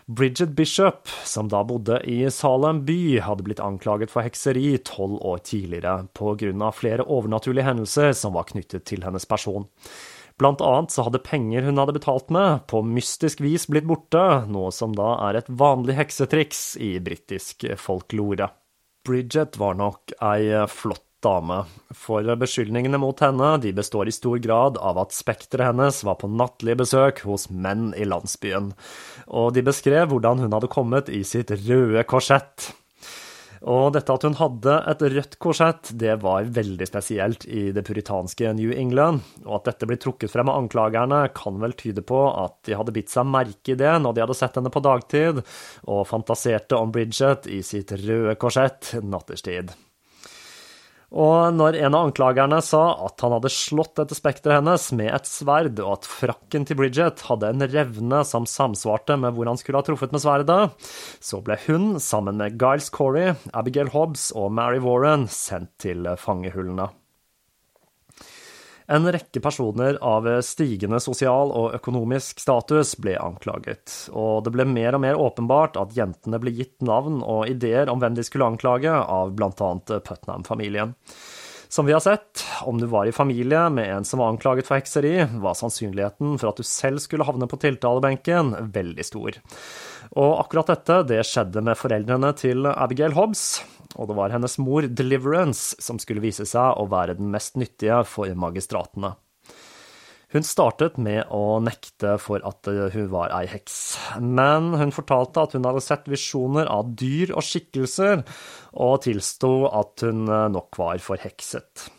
Bridget 0.06 0.56
Bishop, 0.58 1.06
som 1.24 1.46
da 1.48 1.60
bodde 1.64 2.00
i 2.10 2.24
Salem 2.34 2.80
by, 2.86 3.20
hadde 3.22 3.44
blitt 3.46 3.62
anklaget 3.62 4.10
for 4.10 4.26
hekseri 4.26 4.74
tolv 4.82 5.20
år 5.22 5.44
tidligere 5.46 6.08
på 6.18 6.34
grunn 6.40 6.64
av 6.66 6.74
flere 6.74 7.06
overnaturlige 7.06 7.68
hendelser 7.68 8.10
som 8.18 8.34
var 8.34 8.48
knyttet 8.50 8.88
til 8.90 9.06
hennes 9.06 9.28
person. 9.30 9.68
Blant 10.40 10.62
annet 10.64 10.94
så 10.94 11.06
hadde 11.06 11.22
penger 11.22 11.66
hun 11.66 11.80
hadde 11.80 11.96
betalt 11.96 12.32
med, 12.32 12.64
på 12.70 12.82
mystisk 12.86 13.42
vis 13.44 13.68
blitt 13.70 13.88
borte, 13.88 14.22
noe 14.50 14.72
som 14.74 14.96
da 14.96 15.14
er 15.28 15.40
et 15.40 15.50
vanlig 15.50 15.98
heksetriks 15.98 16.64
i 16.82 16.96
britisk 17.04 17.66
folklore. 17.80 18.50
Bridget 19.06 19.58
var 19.58 19.74
nok 19.78 20.14
ei 20.22 20.62
flott 20.70 21.06
dame, 21.22 21.62
for 21.94 22.26
beskyldningene 22.38 22.98
mot 23.00 23.20
henne 23.22 23.54
de 23.62 23.72
består 23.76 24.10
i 24.10 24.14
stor 24.14 24.40
grad 24.42 24.78
av 24.82 24.98
at 25.02 25.14
spekteret 25.14 25.70
hennes 25.70 26.02
var 26.06 26.18
på 26.20 26.30
nattlig 26.30 26.76
besøk 26.82 27.22
hos 27.28 27.48
menn 27.50 27.92
i 27.94 28.06
landsbyen, 28.08 28.72
og 29.30 29.52
de 29.56 29.64
beskrev 29.66 30.10
hvordan 30.10 30.42
hun 30.42 30.54
hadde 30.56 30.72
kommet 30.72 31.12
i 31.12 31.22
sitt 31.26 31.54
røde 31.54 32.02
korsett. 32.10 32.72
Og 33.62 33.92
dette 33.94 34.10
at 34.10 34.24
hun 34.26 34.34
hadde 34.40 34.74
et 34.90 35.04
rødt 35.14 35.36
korsett, 35.42 35.92
det 35.98 36.16
var 36.24 36.48
veldig 36.50 36.86
spesielt 36.88 37.46
i 37.46 37.68
det 37.74 37.84
puritanske 37.86 38.50
New 38.58 38.72
England, 38.74 39.22
og 39.44 39.60
at 39.60 39.70
dette 39.70 39.86
blir 39.86 40.00
trukket 40.02 40.32
frem 40.32 40.50
av 40.50 40.58
anklagerne, 40.64 41.20
kan 41.36 41.60
vel 41.62 41.76
tyde 41.78 42.02
på 42.06 42.24
at 42.30 42.58
de 42.66 42.74
hadde 42.78 42.94
bitt 42.96 43.12
seg 43.12 43.28
merke 43.30 43.74
i 43.74 43.78
det 43.78 43.94
når 44.02 44.16
de 44.16 44.24
hadde 44.24 44.38
sett 44.40 44.58
henne 44.58 44.72
på 44.72 44.82
dagtid, 44.82 45.44
og 45.86 46.04
fantaserte 46.10 46.80
om 46.80 46.90
Bridget 46.94 47.46
i 47.46 47.62
sitt 47.66 47.94
røde 48.02 48.34
korsett 48.40 48.96
natterstid. 49.02 49.70
Og 51.12 51.52
når 51.52 51.76
en 51.76 51.96
av 51.96 52.06
anklagerne 52.08 52.58
sa 52.64 52.82
at 53.04 53.20
han 53.20 53.34
hadde 53.36 53.52
slått 53.52 54.00
etter 54.00 54.16
spekteret 54.16 54.62
hennes 54.62 54.86
med 54.96 55.10
et 55.12 55.28
sverd, 55.28 55.76
og 55.84 55.98
at 55.98 56.08
frakken 56.08 56.64
til 56.68 56.78
Bridget 56.80 57.26
hadde 57.28 57.52
en 57.52 57.66
revne 57.74 58.22
som 58.28 58.48
samsvarte 58.48 59.18
med 59.20 59.36
hvor 59.36 59.50
han 59.50 59.60
skulle 59.60 59.82
ha 59.82 59.86
truffet 59.86 60.14
med 60.14 60.24
sverdet, 60.24 60.88
så 61.20 61.42
ble 61.44 61.58
hun, 61.66 61.92
sammen 62.00 62.40
med 62.40 62.56
Giles 62.60 62.88
Corey, 62.94 63.36
Abigail 63.52 63.92
Hobbs 63.92 64.30
og 64.32 64.54
Mary 64.56 64.80
Warren, 64.80 65.28
sendt 65.28 65.74
til 65.84 66.08
fangehullene. 66.16 66.88
En 68.92 69.06
rekke 69.08 69.40
personer 69.40 69.96
av 70.04 70.26
stigende 70.44 70.98
sosial 71.00 71.52
og 71.56 71.72
økonomisk 71.78 72.42
status 72.42 72.90
ble 73.00 73.14
anklaget, 73.16 74.10
og 74.12 74.42
det 74.44 74.52
ble 74.52 74.66
mer 74.68 74.98
og 74.98 75.00
mer 75.04 75.20
åpenbart 75.20 75.78
at 75.80 75.94
jentene 75.96 76.40
ble 76.42 76.52
gitt 76.58 76.84
navn 76.84 77.22
og 77.24 77.48
ideer 77.48 77.88
om 77.88 78.02
hvem 78.02 78.18
de 78.18 78.26
skulle 78.26 78.50
anklage, 78.52 78.92
av 78.92 79.32
annet 79.32 79.94
Putnam-familien. 80.04 80.92
Som 81.72 81.86
vi 81.88 81.94
har 81.96 82.04
sett, 82.04 82.44
om 82.68 82.76
du 82.76 82.84
var 82.86 83.08
i 83.08 83.16
familie 83.16 83.62
med 83.72 83.88
en 83.88 84.04
som 84.04 84.20
var 84.20 84.28
anklaget 84.28 84.68
for 84.68 84.76
hekseri, 84.76 85.14
var 85.40 85.56
sannsynligheten 85.56 86.36
for 86.36 86.50
at 86.50 86.60
du 86.60 86.68
selv 86.68 87.00
skulle 87.00 87.24
havne 87.24 87.48
på 87.48 87.56
tiltalebenken, 87.62 88.52
veldig 88.74 89.06
stor. 89.08 89.40
Og 90.12 90.34
akkurat 90.42 90.74
dette 90.74 90.98
det 91.08 91.22
skjedde 91.24 91.64
med 91.64 91.80
foreldrene 91.80 92.34
til 92.36 92.68
Abigail 92.68 93.16
Hobbs, 93.16 93.62
og 93.96 94.08
det 94.08 94.16
var 94.18 94.32
hennes 94.34 94.58
mor 94.62 94.86
Deliverance 94.88 95.76
som 95.82 96.00
skulle 96.02 96.24
vise 96.24 96.46
seg 96.48 96.78
å 96.78 96.88
være 96.90 97.18
den 97.18 97.32
mest 97.34 97.58
nyttige 97.60 98.02
for 98.08 98.32
magistratene. 98.38 99.14
Hun 100.32 100.46
startet 100.48 100.96
med 100.96 101.28
å 101.28 101.58
nekte 101.60 102.14
for 102.16 102.40
at 102.48 102.64
hun 102.64 103.08
var 103.12 103.34
ei 103.36 103.44
heks, 103.52 103.74
men 104.16 104.70
hun 104.80 104.94
fortalte 104.96 105.44
at 105.44 105.52
hun 105.52 105.66
hadde 105.68 105.82
sett 105.84 106.08
visjoner 106.08 106.70
av 106.72 106.94
dyr 106.96 107.34
og 107.36 107.44
skikkelser, 107.44 108.22
og 108.72 109.02
tilsto 109.04 109.52
at 109.68 110.06
hun 110.06 110.24
nok 110.54 110.80
var 110.80 111.04
forhekset. 111.04 111.90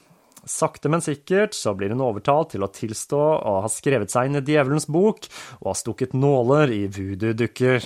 Sakte, 0.49 0.89
men 0.91 0.99
sikkert 0.99 1.53
så 1.55 1.71
blir 1.77 1.93
hun 1.93 2.01
overtalt 2.03 2.51
til 2.51 2.65
å 2.65 2.71
tilstå 2.73 3.21
å 3.21 3.53
ha 3.63 3.69
skrevet 3.71 4.11
seg 4.11 4.27
inn 4.27 4.41
i 4.41 4.43
djevelens 4.43 4.89
bok 4.91 5.29
og 5.61 5.69
ha 5.69 5.75
stukket 5.77 6.17
nåler 6.17 6.73
i 6.73 6.81
voodoo-dukker. 6.91 7.85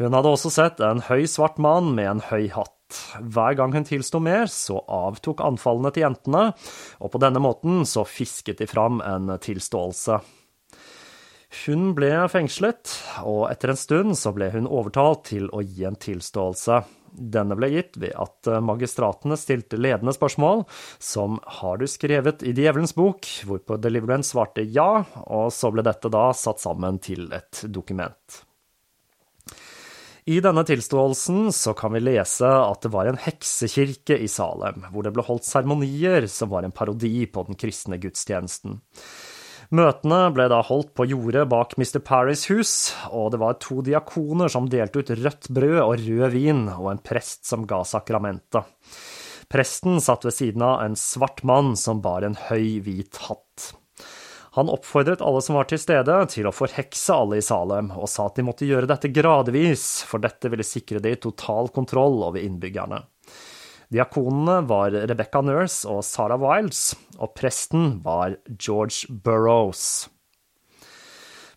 Hun 0.00 0.16
hadde 0.16 0.32
også 0.32 0.54
sett 0.54 0.80
en 0.86 1.02
høy, 1.10 1.26
svart 1.28 1.60
mann 1.60 1.92
med 1.98 2.08
en 2.08 2.24
høy 2.30 2.48
hatt. 2.54 2.72
Hver 3.20 3.58
gang 3.58 3.74
hun 3.74 3.86
tilsto 3.88 4.20
mer, 4.22 4.46
så 4.50 4.80
avtok 4.90 5.42
anfallene 5.44 5.92
til 5.94 6.06
jentene, 6.06 6.46
og 7.00 7.12
på 7.14 7.20
denne 7.22 7.42
måten 7.42 7.84
så 7.88 8.06
fisket 8.08 8.62
de 8.62 8.70
fram 8.70 9.02
en 9.04 9.36
tilståelse. 9.40 10.20
Hun 11.64 11.92
ble 11.94 12.10
fengslet, 12.32 12.90
og 13.22 13.46
etter 13.52 13.72
en 13.72 13.78
stund 13.78 14.18
så 14.18 14.32
ble 14.34 14.50
hun 14.54 14.66
overtalt 14.66 15.28
til 15.30 15.46
å 15.54 15.62
gi 15.62 15.86
en 15.86 15.98
tilståelse. 16.00 16.80
Denne 17.14 17.54
ble 17.54 17.68
gitt 17.70 17.94
ved 18.02 18.16
at 18.18 18.48
magistratene 18.66 19.38
stilte 19.38 19.78
ledende 19.78 20.14
spørsmål, 20.16 20.64
som 20.98 21.38
har 21.60 21.78
du 21.78 21.86
skrevet 21.90 22.42
i 22.42 22.54
Djevelens 22.56 22.96
bok, 22.98 23.28
hvorpå 23.46 23.78
Deliverance 23.78 24.34
svarte 24.34 24.66
ja, 24.66 25.04
og 25.28 25.52
så 25.54 25.70
ble 25.70 25.86
dette 25.86 26.10
da 26.10 26.26
satt 26.34 26.64
sammen 26.64 26.98
til 26.98 27.30
et 27.36 27.62
dokument. 27.70 28.42
I 30.24 30.38
denne 30.40 30.62
tilståelsen 30.64 31.50
så 31.52 31.74
kan 31.76 31.92
vi 31.92 32.00
lese 32.00 32.48
at 32.48 32.80
det 32.80 32.90
var 32.94 33.10
en 33.10 33.18
heksekirke 33.20 34.16
i 34.16 34.28
Salem, 34.30 34.86
hvor 34.88 35.04
det 35.04 35.12
ble 35.12 35.24
holdt 35.26 35.44
seremonier 35.44 36.24
som 36.32 36.48
var 36.48 36.64
en 36.64 36.72
parodi 36.72 37.26
på 37.28 37.44
den 37.44 37.58
kristne 37.60 37.98
gudstjenesten. 38.00 38.78
Møtene 39.74 40.20
ble 40.32 40.46
da 40.48 40.62
holdt 40.64 40.94
på 40.96 41.04
jordet 41.10 41.44
bak 41.52 41.76
Mr. 41.76 42.00
Parrys 42.04 42.46
hus, 42.48 42.72
og 43.12 43.34
det 43.34 43.42
var 43.42 43.60
to 43.60 43.82
diakoner 43.84 44.48
som 44.48 44.70
delte 44.72 45.04
ut 45.04 45.12
rødt 45.12 45.52
brød 45.52 45.78
og 45.82 45.94
rød 46.00 46.26
vin, 46.32 46.66
og 46.72 46.94
en 46.94 47.04
prest 47.04 47.44
som 47.50 47.68
ga 47.68 47.82
sakramentet. 47.84 48.64
Presten 49.52 50.00
satt 50.00 50.24
ved 50.24 50.32
siden 50.32 50.64
av 50.64 50.86
en 50.86 50.96
svart 50.96 51.44
mann 51.44 51.74
som 51.76 52.00
bar 52.04 52.24
en 52.24 52.40
høy, 52.48 52.80
hvit 52.86 53.20
hatt. 53.28 53.74
Han 54.54 54.70
oppfordret 54.70 55.22
alle 55.24 55.40
som 55.42 55.56
var 55.58 55.66
til 55.66 55.80
stede, 55.82 56.14
til 56.30 56.46
å 56.46 56.54
forhekse 56.54 57.14
alle 57.14 57.40
i 57.40 57.42
Salem, 57.42 57.90
og 57.98 58.06
sa 58.10 58.28
at 58.28 58.36
de 58.38 58.44
måtte 58.46 58.68
gjøre 58.68 58.86
dette 58.86 59.10
gradvis, 59.10 60.04
for 60.06 60.22
dette 60.22 60.50
ville 60.52 60.66
sikre 60.66 61.02
de 61.02 61.16
total 61.18 61.72
kontroll 61.74 62.20
over 62.22 62.38
innbyggerne. 62.38 63.00
Diakonene 63.90 64.60
var 64.70 64.94
Rebecca 64.94 65.42
Nurse 65.42 65.90
og 65.90 66.04
Sarah 66.06 66.38
Wiles, 66.38 66.92
og 67.18 67.34
presten 67.34 67.98
var 68.06 68.38
George 68.54 69.10
Burrows. 69.26 70.06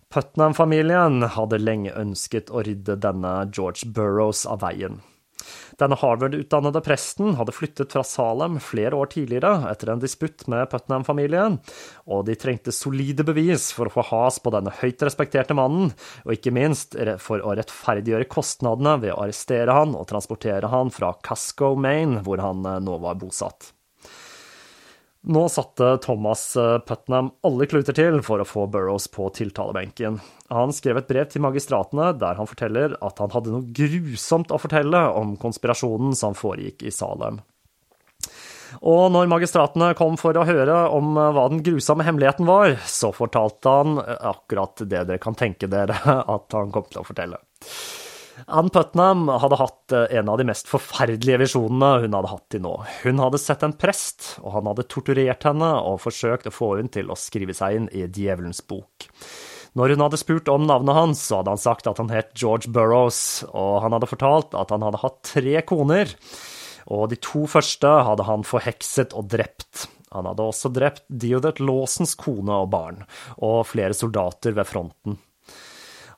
Putnam-familien 0.09 1.21
hadde 1.35 1.61
lenge 1.61 1.93
ønsket 1.93 2.49
å 2.49 2.63
rydde 2.65 2.97
denne 3.03 3.33
George 3.53 3.89
Burrows 3.93 4.45
av 4.49 4.63
veien. 4.65 5.01
Denne 5.77 5.97
Harvard-utdannede 5.99 6.81
presten 6.85 7.35
hadde 7.37 7.53
flyttet 7.55 7.93
fra 7.93 8.03
Salem 8.07 8.57
flere 8.63 8.97
år 8.97 9.11
tidligere 9.13 9.69
etter 9.71 9.93
en 9.93 10.01
disputt 10.01 10.47
med 10.51 10.65
Putnam-familien, 10.71 11.59
og 12.09 12.25
de 12.27 12.37
trengte 12.39 12.73
solide 12.75 13.25
bevis 13.27 13.69
for 13.75 13.89
å 13.89 13.95
få 13.97 14.07
has 14.09 14.41
på 14.41 14.53
denne 14.55 14.73
høyt 14.81 15.05
respekterte 15.05 15.57
mannen, 15.57 15.93
og 16.25 16.35
ikke 16.35 16.55
minst 16.55 16.97
for 17.23 17.43
å 17.43 17.55
rettferdiggjøre 17.57 18.29
kostnadene 18.31 18.97
ved 19.03 19.13
å 19.13 19.21
arrestere 19.25 19.77
han 19.77 19.95
og 19.97 20.07
transportere 20.09 20.71
han 20.73 20.93
fra 20.93 21.13
Casco, 21.23 21.75
Maine, 21.77 22.23
hvor 22.25 22.41
han 22.43 22.65
eh, 22.65 22.81
nå 22.83 22.97
var 23.03 23.19
bosatt. 23.21 23.76
Nå 25.21 25.49
satte 25.49 25.97
Thomas 25.97 26.55
eh, 26.55 26.77
Putnam 26.79 27.31
alle 27.43 27.65
kluter 27.65 27.95
til 27.97 28.21
for 28.23 28.41
å 28.41 28.47
få 28.47 28.67
Burrows 28.71 29.09
på 29.11 29.27
tiltalebenken. 29.35 30.19
Han 30.53 30.73
skrev 30.75 31.01
et 31.01 31.09
brev 31.09 31.27
til 31.31 31.43
magistratene 31.43 32.13
der 32.19 32.39
han 32.39 32.49
forteller 32.49 32.95
at 33.03 33.19
han 33.23 33.33
hadde 33.33 33.53
noe 33.53 33.67
grusomt 33.75 34.53
å 34.53 34.61
fortelle 34.61 35.03
om 35.17 35.35
konspirasjonen 35.41 36.15
som 36.15 36.37
foregikk 36.37 36.85
i 36.87 36.93
Salem. 36.93 37.41
Og 38.83 39.07
når 39.11 39.29
magistratene 39.31 39.93
kom 39.97 40.17
for 40.19 40.37
å 40.37 40.45
høre 40.47 40.79
om 40.93 41.15
hva 41.15 41.47
den 41.51 41.63
grusomme 41.65 42.05
hemmeligheten 42.07 42.47
var, 42.47 42.75
så 42.85 43.13
fortalte 43.15 43.73
han 43.79 44.01
akkurat 44.03 44.83
det 44.83 45.05
dere 45.07 45.21
kan 45.23 45.37
tenke 45.39 45.71
dere 45.71 45.97
at 46.35 46.57
han 46.57 46.73
kom 46.75 46.87
til 46.91 47.01
å 47.01 47.07
fortelle. 47.07 47.41
Ann 48.45 48.69
Putnam 48.69 49.25
hadde 49.41 49.57
hatt 49.57 49.93
en 49.97 50.29
av 50.29 50.37
de 50.37 50.45
mest 50.45 50.69
forferdelige 50.69 51.39
visjonene 51.41 52.03
hun 52.03 52.13
hadde 52.13 52.29
hatt 52.31 52.45
til 52.53 52.61
nå. 52.63 52.75
Hun 53.01 53.21
hadde 53.23 53.41
sett 53.41 53.65
en 53.65 53.73
prest, 53.73 54.35
og 54.43 54.53
han 54.59 54.69
hadde 54.69 54.85
torturert 54.91 55.47
henne 55.47 55.71
og 55.81 56.03
forsøkt 56.03 56.49
å 56.49 56.53
få 56.53 56.75
henne 56.77 56.93
til 56.93 57.09
å 57.09 57.17
skrive 57.17 57.55
seg 57.57 57.79
inn 57.79 57.89
i 57.97 58.05
Djevelens 58.05 58.61
bok. 58.69 59.09
Når 59.77 59.93
hun 59.93 60.05
hadde 60.05 60.21
spurt 60.21 60.49
om 60.53 60.65
navnet 60.69 60.97
hans, 60.97 61.25
så 61.27 61.41
hadde 61.41 61.53
han 61.55 61.61
sagt 61.61 61.89
at 61.89 61.99
han 62.01 62.13
het 62.13 62.31
George 62.37 62.71
Burrows, 62.73 63.19
og 63.51 63.81
han 63.83 63.97
hadde 63.97 64.09
fortalt 64.09 64.55
at 64.57 64.73
han 64.73 64.85
hadde 64.85 65.01
hatt 65.03 65.19
tre 65.27 65.59
koner, 65.67 66.13
og 66.87 67.09
de 67.11 67.19
to 67.19 67.43
første 67.51 67.91
hadde 68.07 68.25
han 68.29 68.47
forhekset 68.47 69.13
og 69.17 69.29
drept. 69.33 69.87
Han 70.15 70.29
hadde 70.29 70.45
også 70.45 70.71
drept 70.73 71.03
Deodat 71.09 71.59
Lawsons 71.59 72.15
kone 72.17 72.63
og 72.63 72.71
barn, 72.73 73.03
og 73.43 73.65
flere 73.69 73.97
soldater 73.97 74.55
ved 74.57 74.69
fronten. 74.69 75.19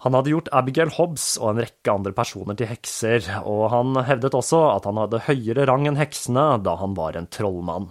Han 0.05 0.15
hadde 0.15 0.31
gjort 0.31 0.51
Abigail 0.55 0.91
Hobbs 0.95 1.33
og 1.41 1.49
en 1.51 1.63
rekke 1.65 1.91
andre 1.91 2.13
personer 2.15 2.55
til 2.55 2.69
hekser, 2.69 3.25
og 3.43 3.65
han 3.73 3.97
hevdet 4.07 4.37
også 4.37 4.61
at 4.71 4.87
han 4.87 4.99
hadde 5.01 5.25
høyere 5.25 5.65
rang 5.67 5.89
enn 5.89 5.99
heksene 5.99 6.53
da 6.63 6.77
han 6.79 6.95
var 6.95 7.19
en 7.19 7.27
trollmann. 7.27 7.89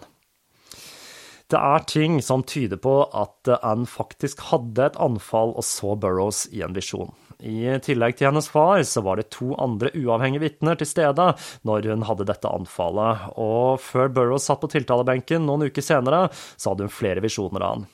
Det 1.48 1.56
er 1.56 1.84
ting 1.88 2.18
som 2.24 2.42
tyder 2.44 2.80
på 2.80 2.94
at 3.16 3.48
Anne 3.64 3.88
faktisk 3.88 4.40
hadde 4.50 4.84
et 4.84 4.98
anfall 5.00 5.54
og 5.56 5.64
så 5.64 5.94
Burrows 6.00 6.46
i 6.52 6.60
en 6.64 6.76
visjon. 6.76 7.12
I 7.38 7.76
tillegg 7.84 8.16
til 8.18 8.28
hennes 8.28 8.48
far 8.50 8.82
så 8.88 9.04
var 9.04 9.20
det 9.20 9.30
to 9.32 9.52
andre 9.62 9.92
uavhengige 9.94 10.42
vitner 10.42 10.80
til 10.80 10.88
stede 10.90 11.28
når 11.68 11.92
hun 11.92 12.08
hadde 12.08 12.26
dette 12.28 12.50
anfallet, 12.50 13.28
og 13.36 13.78
før 13.84 14.12
Burrows 14.16 14.48
satt 14.48 14.64
på 14.64 14.72
tiltalebenken 14.72 15.44
noen 15.46 15.68
uker 15.68 15.84
senere, 15.84 16.26
så 16.56 16.72
hadde 16.72 16.88
hun 16.88 16.98
flere 16.98 17.24
visjoner 17.24 17.64
av 17.64 17.76
han. 17.76 17.88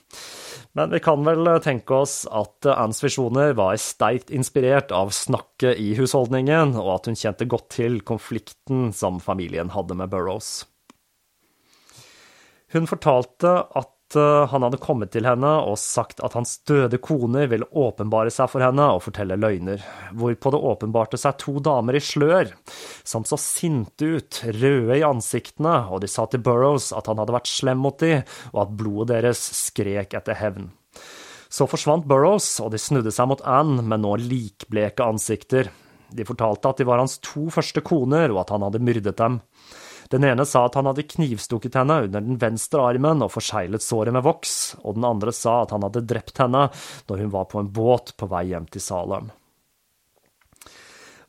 Men 0.75 0.91
vi 0.91 0.99
kan 0.99 1.23
vel 1.23 1.47
tenke 1.63 1.95
oss 2.03 2.25
at 2.27 2.67
Annes 2.67 2.99
visjoner 2.99 3.53
var 3.55 3.77
sterkt 3.79 4.29
inspirert 4.35 4.91
av 4.91 5.13
snakket 5.15 5.79
i 5.79 5.93
husholdningen, 5.95 6.75
og 6.75 6.89
at 6.97 7.07
hun 7.07 7.15
kjente 7.15 7.47
godt 7.47 7.69
til 7.77 8.01
konflikten 8.03 8.89
som 8.91 9.21
familien 9.23 9.71
hadde 9.71 9.95
med 9.95 10.11
Burrows. 10.11 10.65
Hun 12.75 12.89
fortalte 12.91 13.53
at 13.71 13.94
eh, 14.19 14.45
han 14.51 14.65
hadde 14.65 14.79
kommet 14.81 15.11
til 15.13 15.27
henne 15.27 15.51
og 15.67 15.77
sagt 15.81 16.21
at 16.25 16.35
hans 16.37 16.57
døde 16.67 16.99
kone 17.03 17.45
ville 17.51 17.67
åpenbare 17.71 18.31
seg 18.33 18.49
for 18.51 18.63
henne 18.65 18.87
og 18.95 19.03
fortelle 19.05 19.37
løgner, 19.39 19.83
hvorpå 20.17 20.53
det 20.53 20.61
åpenbarte 20.71 21.19
seg 21.21 21.37
to 21.41 21.57
damer 21.63 21.97
i 21.99 22.03
slør, 22.03 22.53
som 23.03 23.27
så 23.27 23.39
sinte 23.41 24.15
ut, 24.17 24.41
røde 24.57 24.97
i 24.99 25.05
ansiktene, 25.05 25.77
og 25.91 26.03
de 26.03 26.11
sa 26.11 26.27
til 26.29 26.43
Burrows 26.45 26.91
at 26.95 27.11
han 27.11 27.21
hadde 27.21 27.35
vært 27.35 27.51
slem 27.51 27.83
mot 27.85 27.99
dem, 28.01 28.25
og 28.53 28.65
at 28.65 28.75
blodet 28.79 29.13
deres 29.15 29.41
skrek 29.59 30.17
etter 30.17 30.39
hevn. 30.39 30.71
Så 31.51 31.67
forsvant 31.69 32.07
Burrows, 32.09 32.47
og 32.59 32.73
de 32.73 32.81
snudde 32.81 33.13
seg 33.15 33.29
mot 33.31 33.41
Anne 33.47 33.83
med 33.85 34.01
nå 34.03 34.17
likbleke 34.19 35.05
ansikter. 35.05 35.69
De 36.15 36.25
fortalte 36.27 36.71
at 36.71 36.81
de 36.81 36.87
var 36.87 36.99
hans 37.01 37.19
to 37.23 37.47
første 37.53 37.83
koner, 37.85 38.33
og 38.33 38.43
at 38.43 38.55
han 38.55 38.65
hadde 38.65 38.83
myrdet 38.83 39.17
dem. 39.21 39.39
Den 40.13 40.25
ene 40.27 40.45
sa 40.45 40.65
at 40.67 40.75
han 40.77 40.85
hadde 40.89 41.07
knivstukket 41.09 41.77
henne 41.79 42.01
under 42.05 42.21
den 42.21 42.37
venstre 42.41 42.83
armen 42.91 43.23
og 43.25 43.33
forseglet 43.33 43.83
såret 43.83 44.13
med 44.13 44.25
voks, 44.25 44.75
og 44.83 44.99
den 44.99 45.07
andre 45.07 45.33
sa 45.33 45.63
at 45.63 45.73
han 45.73 45.85
hadde 45.87 46.05
drept 46.05 46.43
henne 46.43 46.67
når 47.09 47.23
hun 47.23 47.33
var 47.33 47.49
på 47.49 47.61
en 47.61 47.71
båt 47.73 48.13
på 48.19 48.29
vei 48.29 48.45
hjem 48.51 48.69
til 48.69 48.83
Salem. 48.85 49.31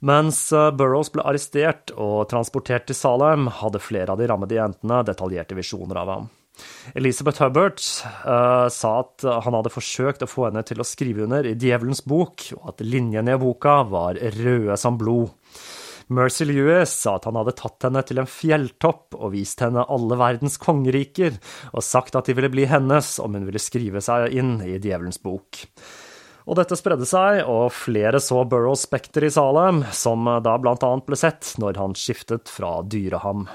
Mens 0.06 0.52
eh, 0.52 0.70
Burrows 0.76 1.08
ble 1.12 1.24
arrestert 1.24 1.90
og 1.96 2.26
transportert 2.30 2.84
til 2.88 2.98
Salem, 2.98 3.48
hadde 3.62 3.80
flere 3.80 4.12
av 4.12 4.20
de 4.20 4.28
rammede 4.28 4.58
jentene 4.58 5.00
detaljerte 5.08 5.56
visjoner 5.56 6.02
av 6.02 6.12
ham. 6.12 6.28
Elizabeth 6.96 7.42
Hubbard 7.42 7.80
uh, 8.24 8.68
sa 8.72 8.92
at 9.02 9.24
han 9.44 9.56
hadde 9.58 9.72
forsøkt 9.72 10.24
å 10.24 10.28
få 10.30 10.46
henne 10.46 10.62
til 10.64 10.80
å 10.80 10.86
skrive 10.88 11.26
under 11.26 11.44
i 11.44 11.56
Djevelens 11.58 12.00
bok, 12.08 12.46
og 12.56 12.70
at 12.72 12.84
linjene 12.84 13.34
i 13.34 13.40
boka 13.40 13.82
var 13.90 14.16
røde 14.38 14.78
som 14.80 14.96
blod. 14.96 15.34
Mercy 16.06 16.46
Lewis 16.46 16.92
sa 16.94 17.16
at 17.18 17.24
han 17.26 17.38
hadde 17.38 17.56
tatt 17.58 17.82
henne 17.88 18.02
til 18.06 18.20
en 18.22 18.28
fjelltopp 18.30 19.16
og 19.18 19.32
vist 19.34 19.62
henne 19.64 19.82
alle 19.90 20.18
verdens 20.20 20.58
kongeriker, 20.62 21.34
og 21.74 21.82
sagt 21.82 22.18
at 22.18 22.30
de 22.30 22.36
ville 22.38 22.52
bli 22.52 22.68
hennes 22.70 23.16
om 23.22 23.34
hun 23.34 23.46
ville 23.48 23.62
skrive 23.62 24.02
seg 24.04 24.36
inn 24.38 24.60
i 24.62 24.76
Djevelens 24.78 25.18
bok. 25.22 25.64
Og 26.46 26.60
dette 26.60 26.78
spredde 26.78 27.08
seg, 27.10 27.40
og 27.50 27.74
flere 27.74 28.20
så 28.22 28.44
Burrows 28.46 28.86
spekter 28.86 29.26
i 29.26 29.32
Salem, 29.34 29.82
som 29.90 30.30
da 30.46 30.54
blant 30.62 30.86
annet 30.86 31.08
ble 31.08 31.18
sett 31.18 31.56
når 31.58 31.82
han 31.82 31.98
skiftet 31.98 32.52
fra 32.52 32.78
Dyreham. 32.86 33.48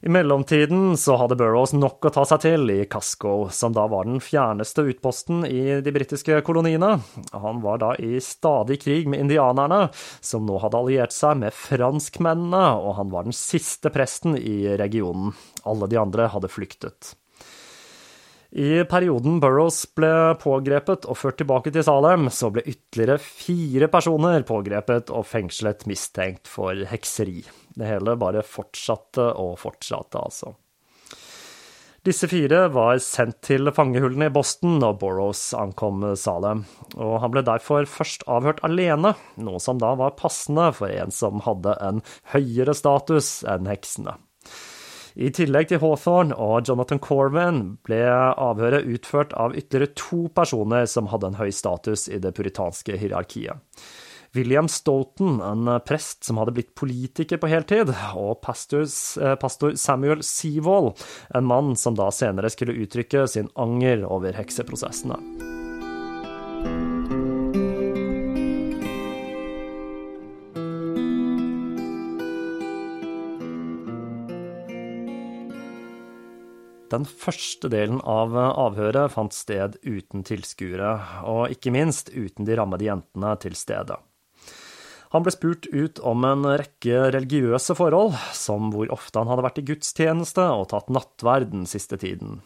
I 0.00 0.08
mellomtiden 0.08 0.96
så 0.96 1.16
hadde 1.18 1.36
Burrows 1.38 1.72
nok 1.74 2.06
å 2.06 2.12
ta 2.14 2.22
seg 2.28 2.44
til 2.44 2.70
i 2.70 2.84
Casco, 2.90 3.48
som 3.50 3.74
da 3.74 3.88
var 3.90 4.06
den 4.06 4.20
fjerneste 4.22 4.84
utposten 4.86 5.42
i 5.48 5.80
de 5.82 5.94
britiske 5.94 6.38
koloniene. 6.46 6.92
Han 7.34 7.62
var 7.64 7.82
da 7.82 7.92
i 7.98 8.20
stadig 8.22 8.78
krig 8.84 9.10
med 9.10 9.24
indianerne, 9.26 9.88
som 10.22 10.46
nå 10.46 10.60
hadde 10.62 10.78
alliert 10.78 11.16
seg 11.16 11.40
med 11.42 11.56
franskmennene, 11.56 12.64
og 12.78 12.94
han 13.00 13.10
var 13.10 13.26
den 13.26 13.34
siste 13.34 13.90
presten 13.94 14.38
i 14.38 14.76
regionen. 14.78 15.34
Alle 15.66 15.90
de 15.90 15.98
andre 15.98 16.30
hadde 16.30 16.52
flyktet. 16.52 17.16
I 18.48 18.84
perioden 18.88 19.42
Burrows 19.42 19.82
ble 19.98 20.38
pågrepet 20.40 21.04
og 21.10 21.18
ført 21.20 21.36
tilbake 21.42 21.74
til 21.74 21.84
Salem, 21.84 22.30
så 22.32 22.48
ble 22.54 22.62
ytterligere 22.64 23.18
fire 23.20 23.90
personer 23.92 24.46
pågrepet 24.48 25.10
og 25.12 25.26
fengslet 25.28 25.84
mistenkt 25.90 26.48
for 26.48 26.86
hekseri. 26.88 27.42
Det 27.78 27.86
hele 27.86 28.16
bare 28.18 28.42
fortsatte 28.42 29.30
og 29.38 29.58
fortsatte, 29.62 30.18
altså. 30.18 30.54
Disse 32.06 32.28
fire 32.30 32.68
var 32.72 33.00
sendt 33.04 33.40
til 33.44 33.68
fangehullene 33.74 34.30
i 34.30 34.32
Boston 34.32 34.78
når 34.80 34.94
Burrows 35.00 35.42
ankom 35.58 36.04
Salem, 36.16 36.62
og 36.96 37.18
han 37.20 37.34
ble 37.34 37.42
derfor 37.44 37.88
først 37.90 38.22
avhørt 38.30 38.62
alene, 38.66 39.12
noe 39.36 39.60
som 39.60 39.80
da 39.82 39.92
var 39.98 40.16
passende 40.16 40.70
for 40.78 40.94
en 40.94 41.12
som 41.12 41.42
hadde 41.44 41.74
en 41.84 42.00
høyere 42.32 42.74
status 42.78 43.42
enn 43.50 43.68
heksene. 43.68 44.16
I 45.18 45.32
tillegg 45.34 45.72
til 45.72 45.82
Hawthorne 45.82 46.36
og 46.38 46.68
Jonathan 46.68 47.00
Corwin 47.02 47.62
ble 47.84 48.04
avhøret 48.08 48.86
utført 48.86 49.34
av 49.34 49.56
ytterligere 49.58 49.98
to 49.98 50.28
personer 50.30 50.86
som 50.86 51.10
hadde 51.10 51.32
en 51.32 51.40
høy 51.40 51.50
status 51.52 52.06
i 52.06 52.20
det 52.22 52.36
puritanske 52.38 52.94
hierarkiet. 53.00 53.58
William 54.36 54.68
Stoughton, 54.68 55.40
en 55.40 55.80
prest 55.86 56.24
som 56.24 56.36
hadde 56.36 56.52
blitt 56.52 56.74
politiker 56.76 57.40
på 57.40 57.48
heltid, 57.48 57.94
og 58.14 58.40
pastors, 58.44 59.16
eh, 59.16 59.34
pastor 59.40 59.74
Samuel 59.80 60.22
Seawold, 60.22 61.00
en 61.34 61.48
mann 61.48 61.76
som 61.76 61.96
da 61.96 62.10
senere 62.12 62.50
skulle 62.52 62.76
uttrykke 62.76 63.26
sin 63.28 63.48
anger 63.56 64.04
over 64.04 64.36
hekseprosessene. 64.36 65.16
Den 76.88 77.04
første 77.04 77.68
delen 77.68 78.00
av 78.08 78.32
avhøret 78.36 79.12
fant 79.12 79.34
sted 79.36 79.76
uten 79.84 80.24
tilskuere, 80.24 80.94
og 81.28 81.52
ikke 81.52 81.72
minst 81.74 82.08
uten 82.14 82.48
de 82.48 82.56
rammede 82.56 82.88
jentene 82.88 83.34
til 83.42 83.56
stede. 83.58 83.98
Han 85.14 85.24
ble 85.24 85.32
spurt 85.32 85.66
ut 85.72 86.00
om 86.04 86.26
en 86.28 86.44
rekke 86.60 87.08
religiøse 87.14 87.76
forhold, 87.78 88.16
som 88.36 88.68
hvor 88.74 88.90
ofte 88.92 89.22
han 89.22 89.30
hadde 89.30 89.46
vært 89.46 89.60
i 89.62 89.66
gudstjeneste 89.70 90.44
og 90.52 90.68
tatt 90.74 90.92
nattverd 90.92 91.50
den 91.54 91.64
siste 91.68 91.96
tiden. 92.00 92.42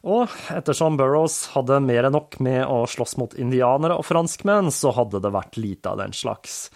Og 0.00 0.32
ettersom 0.54 0.96
Burrows 0.96 1.50
hadde 1.52 1.80
mer 1.84 2.08
enn 2.08 2.14
nok 2.16 2.38
med 2.40 2.62
å 2.64 2.86
slåss 2.88 3.18
mot 3.20 3.34
indianere 3.36 3.98
og 4.00 4.06
franskmenn, 4.08 4.70
så 4.72 4.94
hadde 4.96 5.20
det 5.20 5.32
vært 5.34 5.58
lite 5.60 5.92
av 5.92 6.00
den 6.00 6.14
slags. 6.16 6.70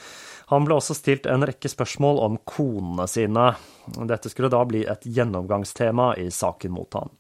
Han 0.53 0.67
ble 0.67 0.77
også 0.77 0.97
stilt 0.99 1.29
en 1.31 1.47
rekke 1.47 1.71
spørsmål 1.73 2.21
om 2.27 2.41
konene 2.45 3.07
sine. 3.09 3.53
Dette 4.11 4.29
skulle 4.29 4.53
da 4.53 4.61
bli 4.69 4.83
et 4.85 5.07
gjennomgangstema 5.09 6.13
i 6.21 6.29
saken 6.35 6.75
mot 6.77 7.01
han. 7.01 7.15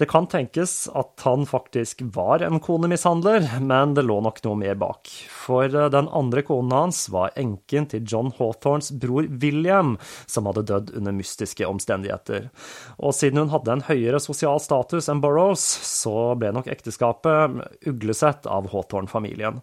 Det 0.00 0.06
kan 0.08 0.24
tenkes 0.26 0.88
at 0.96 1.20
han 1.26 1.42
faktisk 1.44 2.00
var 2.14 2.40
en 2.40 2.56
konemishandler, 2.64 3.44
men 3.60 3.90
det 3.92 4.06
lå 4.08 4.14
nok 4.24 4.38
noe 4.46 4.56
mer 4.56 4.78
bak. 4.80 5.10
For 5.28 5.68
den 5.68 6.08
andre 6.16 6.40
konen 6.48 6.72
hans 6.72 7.02
var 7.12 7.34
enken 7.36 7.90
til 7.92 8.06
John 8.08 8.30
Hawthorns 8.38 8.88
bror 9.02 9.28
William, 9.42 9.98
som 10.24 10.48
hadde 10.48 10.64
dødd 10.72 10.94
under 10.96 11.12
mystiske 11.18 11.68
omstendigheter. 11.68 12.48
Og 12.96 13.12
siden 13.18 13.42
hun 13.42 13.52
hadde 13.52 13.76
en 13.76 13.84
høyere 13.90 14.22
sosial 14.24 14.56
status 14.64 15.12
enn 15.12 15.20
Burrows, 15.20 15.68
så 15.84 16.32
ble 16.40 16.54
nok 16.56 16.72
ekteskapet 16.72 17.60
uglesett 17.92 18.48
av 18.48 18.72
Hawthorne-familien. 18.72 19.60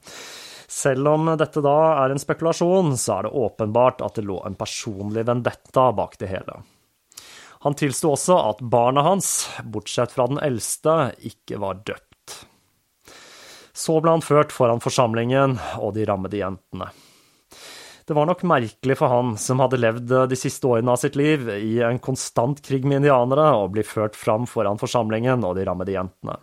Selv 0.69 1.15
om 1.15 1.34
dette 1.34 1.65
da 1.65 1.78
er 2.04 2.13
en 2.13 2.21
spekulasjon, 2.21 2.93
så 2.93 3.17
er 3.17 3.26
det 3.26 3.38
åpenbart 3.41 4.06
at 4.06 4.21
det 4.21 4.30
lå 4.30 4.38
en 4.45 4.60
personlig 4.60 5.26
vendetta 5.26 5.89
bak 5.97 6.19
det 6.21 6.36
hele. 6.38 6.62
Han 7.67 7.75
tilsto 7.75 8.13
også 8.15 8.36
at 8.53 8.62
barna 8.63 9.01
hans, 9.03 9.49
bortsett 9.67 10.13
fra 10.15 10.30
den 10.32 10.38
eldste, 10.39 10.93
ikke 11.19 11.58
var 11.60 11.82
døpt. 11.84 12.36
Så 13.75 13.97
ble 13.99 14.13
han 14.15 14.23
ført 14.23 14.53
foran 14.56 14.80
forsamlingen 14.80 15.58
og 15.75 15.91
de 15.97 16.06
rammede 16.08 16.39
jentene. 16.39 16.88
Det 18.08 18.15
var 18.15 18.30
nok 18.30 18.45
merkelig 18.47 18.95
for 18.95 19.12
han, 19.12 19.34
som 19.36 19.60
hadde 19.60 19.82
levd 19.84 20.13
de 20.32 20.38
siste 20.39 20.63
årene 20.63 20.95
av 20.95 21.01
sitt 21.01 21.19
liv 21.19 21.43
i 21.58 21.82
en 21.84 21.99
konstant 21.99 22.62
krig 22.63 22.88
med 22.88 23.01
indianere, 23.01 23.49
å 23.60 23.67
bli 23.67 23.84
ført 23.84 24.15
fram 24.15 24.47
foran 24.47 24.80
forsamlingen 24.80 25.43
og 25.43 25.60
de 25.60 25.67
rammede 25.67 25.91
jentene. 25.91 26.39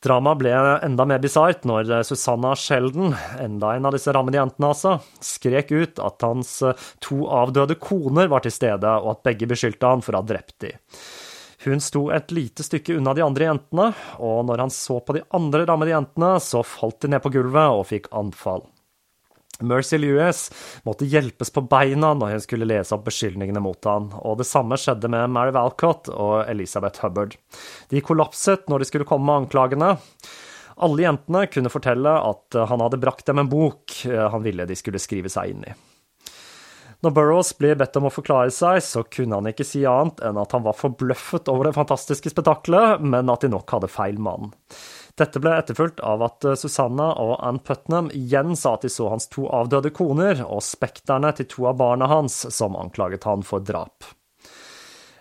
Dramaet 0.00 0.38
ble 0.40 0.52
enda 0.86 1.04
mer 1.04 1.20
bisart 1.20 1.66
når 1.68 1.90
Susanna 2.08 2.54
Sheldon, 2.56 3.12
enda 3.36 3.74
en 3.76 3.88
av 3.88 3.92
disse 3.92 4.12
rammede 4.16 4.38
jentene 4.40 4.70
altså, 4.72 4.94
skrek 5.20 5.74
ut 5.76 6.00
at 6.00 6.24
hans 6.24 6.54
to 7.04 7.18
avdøde 7.28 7.76
koner 7.76 8.30
var 8.32 8.40
til 8.46 8.54
stede, 8.54 8.88
og 8.88 9.10
at 9.12 9.26
begge 9.28 9.50
beskyldte 9.50 9.90
han 9.92 10.04
for 10.04 10.16
å 10.16 10.22
ha 10.22 10.28
drept 10.30 10.56
de. 10.64 10.72
Hun 11.66 11.82
sto 11.84 12.06
et 12.16 12.32
lite 12.32 12.64
stykke 12.64 12.96
unna 12.96 13.12
de 13.12 13.26
andre 13.26 13.50
jentene, 13.50 13.90
og 14.24 14.46
når 14.48 14.64
han 14.64 14.72
så 14.72 15.02
på 15.04 15.18
de 15.18 15.26
andre 15.36 15.66
rammede 15.68 15.92
jentene, 15.92 16.38
så 16.40 16.64
falt 16.64 17.02
de 17.04 17.12
ned 17.12 17.20
på 17.20 17.34
gulvet 17.36 17.76
og 17.76 17.84
fikk 17.92 18.08
anfall. 18.16 18.64
Mercy 19.66 19.98
Lewis 20.00 20.46
måtte 20.86 21.08
hjelpes 21.08 21.52
på 21.54 21.64
beina 21.70 22.12
når 22.16 22.36
hun 22.36 22.44
skulle 22.44 22.68
lese 22.68 22.96
opp 22.96 23.04
beskyldningene 23.08 23.62
mot 23.64 23.88
han, 23.88 24.10
og 24.20 24.40
det 24.40 24.48
samme 24.48 24.78
skjedde 24.80 25.10
med 25.12 25.32
Mary 25.34 25.54
Valcott 25.56 26.10
og 26.14 26.44
Elizabeth 26.50 27.04
Hubbard. 27.04 27.36
De 27.92 28.02
kollapset 28.04 28.68
når 28.70 28.82
de 28.82 28.90
skulle 28.90 29.08
komme 29.08 29.28
med 29.28 29.44
anklagene. 29.44 29.94
Alle 30.80 31.04
jentene 31.04 31.44
kunne 31.52 31.72
fortelle 31.72 32.16
at 32.24 32.56
han 32.70 32.80
hadde 32.80 33.00
brakt 33.02 33.26
dem 33.28 33.42
en 33.42 33.52
bok 33.52 34.00
han 34.08 34.44
ville 34.46 34.64
de 34.68 34.78
skulle 34.78 35.02
skrive 35.02 35.32
seg 35.32 35.52
inn 35.52 35.64
i. 35.68 35.76
Når 37.00 37.14
Burroughs 37.16 37.54
blir 37.56 37.78
bedt 37.80 37.96
om 37.96 38.10
å 38.10 38.12
forklare 38.12 38.52
seg, 38.52 38.82
så 38.84 39.02
kunne 39.08 39.38
han 39.38 39.48
ikke 39.48 39.64
si 39.64 39.86
annet 39.88 40.20
enn 40.26 40.36
at 40.40 40.52
han 40.52 40.66
var 40.66 40.76
forbløffet 40.76 41.48
over 41.48 41.70
det 41.70 41.76
fantastiske 41.78 42.32
spetakkelet, 42.32 43.00
men 43.00 43.32
at 43.32 43.40
de 43.40 43.48
nok 43.52 43.72
hadde 43.72 43.88
feil 43.88 44.20
mann. 44.20 44.50
Dette 45.20 45.40
ble 45.42 45.52
etterfulgt 45.52 46.00
av 46.00 46.22
at 46.24 46.46
eh, 46.48 46.56
Susanna 46.56 47.10
og 47.20 47.34
Ann 47.44 47.60
Putnam 47.60 48.08
igjen 48.16 48.54
sa 48.56 48.78
at 48.78 48.86
de 48.86 48.92
så 48.92 49.10
hans 49.12 49.28
to 49.32 49.44
avdøde 49.52 49.92
koner 49.92 50.40
og 50.46 50.62
spekterne 50.64 51.34
til 51.36 51.50
to 51.50 51.68
av 51.68 51.76
barna 51.82 52.08
hans, 52.08 52.46
som 52.54 52.78
anklaget 52.78 53.28
han 53.28 53.44
for 53.44 53.60
drap. 53.60 54.08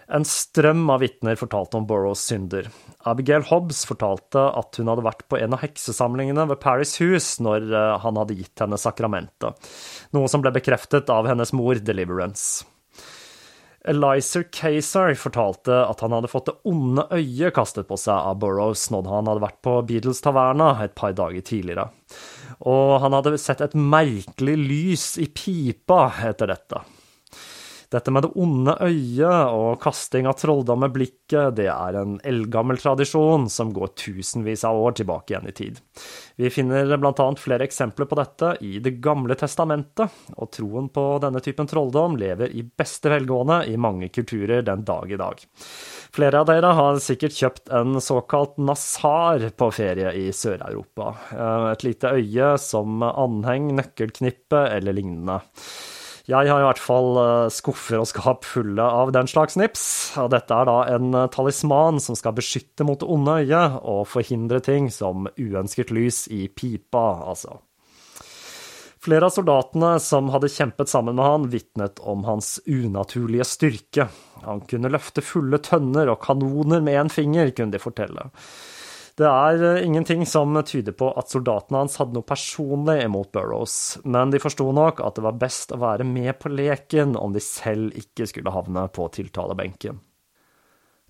En 0.10 0.24
strøm 0.26 0.88
av 0.90 1.04
vitner 1.04 1.38
fortalte 1.38 1.78
om 1.78 1.86
Burroughs 1.86 2.24
synder. 2.32 2.72
Abigail 3.06 3.44
Hobbs 3.46 3.84
fortalte 3.86 4.42
at 4.58 4.80
hun 4.80 4.90
hadde 4.90 5.06
vært 5.06 5.28
på 5.30 5.38
en 5.38 5.54
av 5.54 5.62
heksesamlingene 5.62 6.48
ved 6.50 6.62
Paris 6.64 6.96
Hus 7.04 7.36
når 7.44 7.68
eh, 7.68 7.94
han 8.06 8.24
hadde 8.24 8.40
gitt 8.40 8.64
henne 8.64 8.80
sakramentet, 8.80 9.70
noe 10.16 10.32
som 10.32 10.42
ble 10.42 10.56
bekreftet 10.56 11.12
av 11.14 11.28
hennes 11.30 11.54
mor, 11.54 11.78
Deliverance. 11.84 12.64
Elizer 13.88 14.44
Kazar 14.52 15.14
fortalte 15.16 15.76
at 15.86 16.02
han 16.04 16.12
hadde 16.12 16.32
fått 16.32 16.50
det 16.50 16.58
onde 16.68 17.06
øyet 17.16 17.56
kastet 17.56 17.88
på 17.88 17.96
seg 18.00 18.16
av 18.18 18.40
Burroughs 18.42 18.90
når 18.92 19.08
han 19.08 19.30
hadde 19.32 19.46
vært 19.46 19.62
på 19.64 19.78
Beatles-taverna 19.88 20.74
et 20.84 20.96
par 21.00 21.16
dager 21.16 21.46
tidligere. 21.46 21.88
Og 22.68 22.98
han 23.06 23.16
hadde 23.16 23.38
sett 23.40 23.64
et 23.64 23.78
merkelig 23.78 24.58
lys 24.60 25.06
i 25.24 25.30
pipa 25.32 26.10
etter 26.28 26.52
dette. 26.52 26.84
Dette 27.90 28.12
med 28.14 28.22
det 28.22 28.30
onde 28.38 28.76
øyet 28.86 29.54
og 29.58 29.80
kasting 29.82 30.28
av 30.30 30.36
trolldom 30.38 30.84
med 30.84 30.94
blikket, 30.94 31.56
det 31.58 31.72
er 31.74 31.98
en 31.98 32.20
eldgammel 32.22 32.78
tradisjon 32.78 33.48
som 33.50 33.72
går 33.74 33.96
tusenvis 33.98 34.62
av 34.70 34.78
år 34.78 34.94
tilbake 35.00 35.34
igjen 35.34 35.50
i 35.50 35.56
tid. 35.58 35.80
Vi 36.38 36.52
finner 36.54 36.94
annet 36.94 37.42
flere 37.42 37.66
eksempler 37.66 38.06
på 38.06 38.20
dette 38.20 38.54
i 38.62 38.78
Det 38.80 38.94
gamle 39.02 39.34
testamentet, 39.34 40.14
og 40.38 40.52
troen 40.54 40.92
på 40.94 41.08
denne 41.24 41.42
typen 41.42 41.66
trolldom 41.66 42.20
lever 42.22 42.54
i 42.54 42.62
beste 42.62 43.10
velgående 43.10 43.64
i 43.66 43.76
mange 43.78 44.14
kulturer 44.14 44.62
den 44.62 44.86
dag 44.86 45.10
i 45.10 45.18
dag. 45.18 45.42
Flere 46.14 46.40
av 46.44 46.50
dere 46.50 46.74
har 46.78 47.02
sikkert 47.02 47.42
kjøpt 47.42 47.74
en 47.74 47.98
såkalt 48.02 48.58
nasar 48.62 49.50
på 49.58 49.74
ferie 49.74 50.14
i 50.14 50.30
Sør-Europa. 50.30 51.16
Et 51.74 51.90
lite 51.90 52.14
øye 52.22 52.54
som 52.62 53.02
anheng, 53.10 53.74
nøkkelknippe 53.82 54.68
eller 54.78 54.94
lignende. 54.94 55.42
Jeg 56.30 56.46
har 56.46 56.62
i 56.62 56.66
hvert 56.68 56.82
fall 56.82 57.16
eh, 57.18 57.48
skuffer 57.50 58.04
og 58.04 58.06
skap 58.06 58.44
fulle 58.46 58.84
av 58.86 59.10
den 59.16 59.30
slags 59.30 59.58
nips. 59.58 59.84
Og 60.22 60.30
dette 60.30 60.54
er 60.54 60.68
da 60.70 60.76
en 60.94 61.16
eh, 61.18 61.30
talisman 61.34 61.98
som 62.04 62.18
skal 62.18 62.36
beskytte 62.38 62.86
mot 62.86 63.00
det 63.02 63.10
onde 63.10 63.40
øyet 63.42 63.80
og 63.82 64.04
forhindre 64.12 64.60
ting 64.62 64.92
som 64.94 65.26
uønsket 65.40 65.94
lys 65.96 66.28
i 66.30 66.46
pipa, 66.54 67.08
altså. 67.32 67.58
Flere 69.00 69.30
av 69.30 69.34
soldatene 69.34 69.94
som 70.04 70.28
hadde 70.34 70.52
kjempet 70.52 70.92
sammen 70.92 71.16
med 71.18 71.24
han, 71.26 71.48
vitnet 71.50 72.02
om 72.04 72.26
hans 72.28 72.58
unaturlige 72.68 73.48
styrke. 73.48 74.10
Han 74.44 74.62
kunne 74.70 74.92
løfte 74.92 75.24
fulle 75.26 75.58
tønner 75.64 76.12
og 76.12 76.20
kanoner 76.26 76.84
med 76.84 77.00
én 77.00 77.14
finger, 77.14 77.50
kunne 77.56 77.74
de 77.74 77.82
fortelle. 77.82 78.28
Det 79.20 79.28
er 79.28 79.64
eh, 79.68 79.84
ingenting 79.84 80.24
som 80.30 80.56
tyder 80.64 80.96
på 80.96 81.10
at 81.20 81.32
soldatene 81.32 81.82
hans 81.82 81.98
hadde 82.00 82.16
noe 82.16 82.28
personlig 82.28 83.02
imot 83.04 83.34
Burrows, 83.36 83.74
men 84.08 84.32
de 84.32 84.40
forsto 84.40 84.70
nok 84.76 85.02
at 85.04 85.20
det 85.20 85.26
var 85.26 85.40
best 85.42 85.74
å 85.76 85.82
være 85.82 86.08
med 86.08 86.38
på 86.40 86.52
leken 86.54 87.18
om 87.20 87.36
de 87.36 87.44
selv 87.44 87.98
ikke 88.00 88.30
skulle 88.32 88.54
havne 88.56 88.86
på 88.96 89.10
tiltalebenken. 89.20 90.00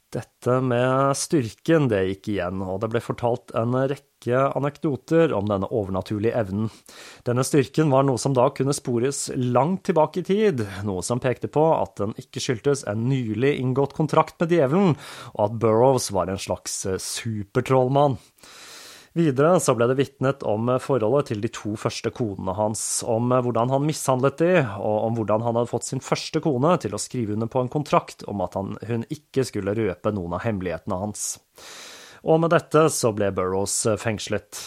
Dette 0.09 0.55
med 0.65 1.13
styrken, 1.13 1.85
det 1.91 1.99
gikk 2.07 2.31
igjen, 2.33 2.63
og 2.65 2.79
det 2.81 2.87
ble 2.89 3.01
fortalt 3.03 3.51
en 3.53 3.75
rekke 3.77 4.39
anekdoter 4.57 5.35
om 5.37 5.45
denne 5.45 5.69
overnaturlige 5.69 6.33
evnen. 6.39 6.71
Denne 7.29 7.45
styrken 7.45 7.93
var 7.93 8.07
noe 8.07 8.17
som 8.17 8.33
da 8.33 8.47
kunne 8.57 8.73
spores 8.73 9.27
langt 9.37 9.83
tilbake 9.85 10.23
i 10.23 10.25
tid, 10.25 10.63
noe 10.87 11.05
som 11.05 11.21
pekte 11.21 11.51
på 11.53 11.61
at 11.75 11.93
den 12.01 12.17
ikke 12.17 12.41
skyldtes 12.41 12.87
en 12.89 13.05
nylig 13.11 13.53
inngått 13.61 13.93
kontrakt 13.99 14.39
med 14.41 14.55
djevelen, 14.55 14.97
og 15.35 15.43
at 15.45 15.61
Burrows 15.61 16.09
var 16.15 16.33
en 16.33 16.41
slags 16.41 16.81
supertrollmann. 17.05 18.17
Videre 19.19 19.57
så 19.59 19.73
ble 19.75 19.89
det 19.89 19.97
vitnet 19.99 20.43
om 20.47 20.69
forholdet 20.79 21.31
til 21.31 21.41
de 21.43 21.49
to 21.51 21.73
første 21.79 22.11
konene 22.15 22.53
hans, 22.55 23.03
om 23.03 23.33
hvordan 23.33 23.71
han 23.73 23.83
mishandlet 23.83 24.37
de, 24.39 24.51
og 24.79 25.07
om 25.09 25.17
hvordan 25.17 25.43
han 25.43 25.59
hadde 25.59 25.71
fått 25.71 25.89
sin 25.89 26.03
første 26.03 26.39
kone 26.43 26.77
til 26.79 26.95
å 26.95 27.01
skrive 27.01 27.35
under 27.35 27.49
på 27.51 27.65
en 27.65 27.71
kontrakt 27.73 28.23
om 28.31 28.43
at 28.45 28.55
han, 28.55 28.77
hun 28.87 29.03
ikke 29.11 29.43
skulle 29.49 29.75
røpe 29.75 30.13
noen 30.15 30.37
av 30.37 30.45
hemmelighetene 30.45 31.01
hans. 31.01 31.33
Og 32.23 32.39
med 32.43 32.53
dette 32.55 32.85
så 32.95 33.11
ble 33.15 33.33
Burrows 33.35 33.81
fengslet. 33.99 34.61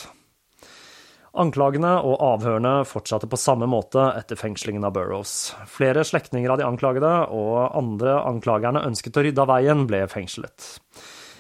Anklagene 1.33 1.95
og 2.05 2.21
avhørene 2.21 2.75
fortsatte 2.85 3.31
på 3.31 3.41
samme 3.41 3.65
måte 3.71 4.05
etter 4.19 4.37
fengslingen 4.37 4.85
av 4.85 4.93
Burrows. 4.99 5.55
Flere 5.71 6.05
slektninger 6.05 6.53
av 6.53 6.61
de 6.61 6.69
anklagede 6.69 7.15
og 7.33 7.73
andre 7.79 8.19
anklagerne 8.21 8.85
ønsket 8.85 9.17
å 9.17 9.25
rydde 9.25 9.47
av 9.47 9.53
veien, 9.55 9.87
ble 9.88 10.05
fengslet. 10.12 10.75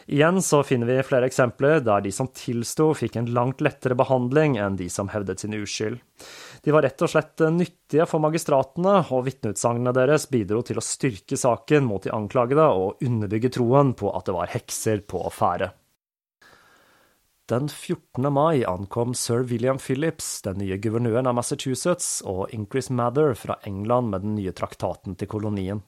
Igjen 0.06 0.42
så 0.42 0.62
finner 0.66 0.88
vi 0.88 1.02
flere 1.06 1.28
eksempler 1.30 1.82
der 1.84 2.02
de 2.04 2.12
som 2.14 2.30
tilsto, 2.34 2.90
fikk 2.98 3.18
en 3.20 3.30
langt 3.34 3.62
lettere 3.62 3.96
behandling 3.98 4.56
enn 4.60 4.78
de 4.80 4.88
som 4.90 5.10
hevdet 5.12 5.42
sin 5.44 5.54
uskyld. 5.54 6.00
De 6.62 6.74
var 6.74 6.86
rett 6.86 7.02
og 7.02 7.10
slett 7.10 7.42
nyttige 7.54 8.06
for 8.10 8.22
magistratene, 8.22 8.98
og 9.10 9.26
vitneutsagnene 9.26 9.94
deres 9.96 10.28
bidro 10.30 10.62
til 10.66 10.78
å 10.78 10.86
styrke 10.86 11.38
saken 11.38 11.86
mot 11.86 12.02
de 12.02 12.14
anklagede 12.14 12.66
og 12.66 13.02
underbygge 13.02 13.52
troen 13.58 13.94
på 13.98 14.10
at 14.14 14.28
det 14.28 14.36
var 14.36 14.52
hekser 14.52 15.06
på 15.06 15.22
ferde. 15.34 15.72
Den 17.50 17.66
14. 17.68 18.32
mai 18.32 18.62
ankom 18.64 19.16
sir 19.18 19.42
William 19.50 19.78
Phillips, 19.82 20.40
den 20.46 20.60
nye 20.62 20.78
guvernøren 20.80 21.26
av 21.26 21.34
Massachusetts, 21.36 22.22
og 22.22 22.54
Increase 22.54 22.94
Mather 22.94 23.34
fra 23.36 23.58
England 23.66 24.12
med 24.14 24.22
den 24.24 24.36
nye 24.38 24.54
traktaten 24.56 25.18
til 25.18 25.28
kolonien. 25.28 25.82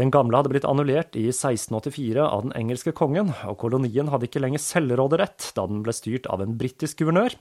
Den 0.00 0.08
gamle 0.08 0.38
hadde 0.38 0.48
blitt 0.48 0.64
annullert 0.64 1.16
i 1.20 1.26
1684 1.28 2.22
av 2.24 2.46
den 2.46 2.54
engelske 2.56 2.94
kongen, 2.96 3.28
og 3.44 3.58
kolonien 3.60 4.08
hadde 4.08 4.24
ikke 4.24 4.40
lenger 4.40 4.62
selvråderett 4.64 5.50
da 5.56 5.66
den 5.68 5.82
ble 5.84 5.92
styrt 5.92 6.28
av 6.32 6.40
en 6.40 6.54
britisk 6.56 7.02
guvernør. 7.02 7.36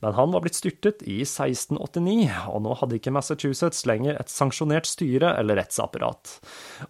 Men 0.00 0.16
han 0.16 0.32
var 0.32 0.46
blitt 0.46 0.56
styrtet 0.56 1.04
i 1.04 1.18
1689, 1.26 2.30
og 2.48 2.64
nå 2.64 2.78
hadde 2.80 2.96
ikke 2.96 3.12
Massachusetts 3.12 3.84
lenger 3.88 4.16
et 4.16 4.32
sanksjonert 4.32 4.88
styre 4.88 5.34
eller 5.36 5.60
rettsapparat. 5.60 6.38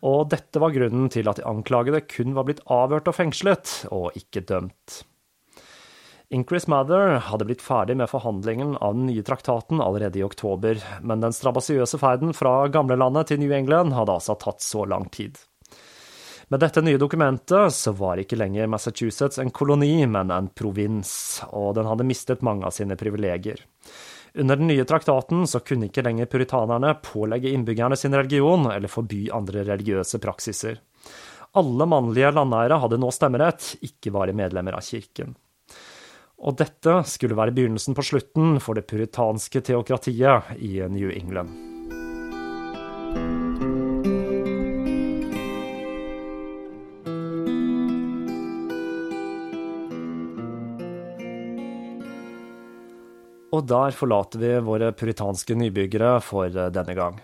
Og 0.06 0.28
dette 0.30 0.62
var 0.62 0.76
grunnen 0.76 1.10
til 1.10 1.26
at 1.26 1.42
de 1.42 1.48
anklagede 1.50 2.04
kun 2.06 2.38
var 2.38 2.46
blitt 2.46 2.62
avhørt 2.70 3.10
og 3.10 3.18
fengslet, 3.18 3.80
og 3.90 4.14
ikke 4.22 4.46
dømt. 4.46 5.02
Increase 6.33 6.71
Mather 6.71 7.18
hadde 7.21 7.45
blitt 7.45 7.61
ferdig 7.62 7.92
med 8.01 8.09
forhandlingen 8.09 8.77
av 8.81 8.95
den 8.95 9.05
nye 9.07 9.23
traktaten 9.23 9.83
allerede 9.85 10.16
i 10.18 10.23
oktober, 10.25 10.79
men 11.05 11.21
den 11.21 11.35
strabasiøse 11.37 11.99
ferden 12.01 12.33
fra 12.33 12.71
gamlelandet 12.73 13.29
til 13.29 13.42
New 13.42 13.53
England 13.53 13.92
hadde 13.92 14.14
altså 14.16 14.38
tatt 14.40 14.64
så 14.64 14.87
lang 14.88 15.11
tid. 15.12 15.37
Med 16.49 16.64
dette 16.64 16.81
nye 16.81 16.97
dokumentet 16.97 17.77
så 17.77 17.92
var 18.01 18.23
ikke 18.23 18.40
lenger 18.40 18.72
Massachusetts 18.72 19.43
en 19.45 19.53
koloni, 19.53 20.07
men 20.09 20.33
en 20.33 20.49
provins, 20.49 21.12
og 21.53 21.74
den 21.76 21.91
hadde 21.91 22.09
mistet 22.09 22.41
mange 22.41 22.64
av 22.64 22.72
sine 22.78 22.97
privilegier. 22.97 23.61
Under 24.33 24.57
den 24.57 24.72
nye 24.72 24.89
traktaten 24.89 25.45
så 25.45 25.61
kunne 25.61 25.93
ikke 25.93 26.07
lenger 26.09 26.33
puritanerne 26.33 26.97
pålegge 27.05 27.53
innbyggerne 27.53 28.01
sin 28.01 28.16
religion 28.16 28.70
eller 28.72 28.89
forby 28.89 29.26
andre 29.37 29.68
religiøse 29.68 30.16
praksiser. 30.24 30.80
Alle 31.61 31.85
mannlige 31.85 32.33
landeiere 32.33 32.80
hadde 32.80 33.05
nå 33.05 33.12
stemmerett, 33.12 33.74
ikke 33.85 34.16
bare 34.16 34.33
medlemmer 34.33 34.80
av 34.80 34.89
kirken. 34.89 35.37
Og 36.43 36.57
dette 36.59 36.95
skulle 37.07 37.38
være 37.38 37.55
begynnelsen 37.55 37.95
på 37.95 38.03
slutten 38.03 38.57
for 38.62 38.74
det 38.74 38.88
puritanske 38.90 39.62
teokratiet 39.62 40.57
i 40.59 40.80
New 40.90 41.12
England. 41.14 41.53
Og 53.53 53.66
der 53.68 53.93
forlater 53.95 54.40
vi 54.40 54.55
våre 54.64 54.95
puritanske 54.97 55.55
nybyggere 55.55 56.16
for 56.24 56.49
denne 56.51 56.97
gang. 56.97 57.20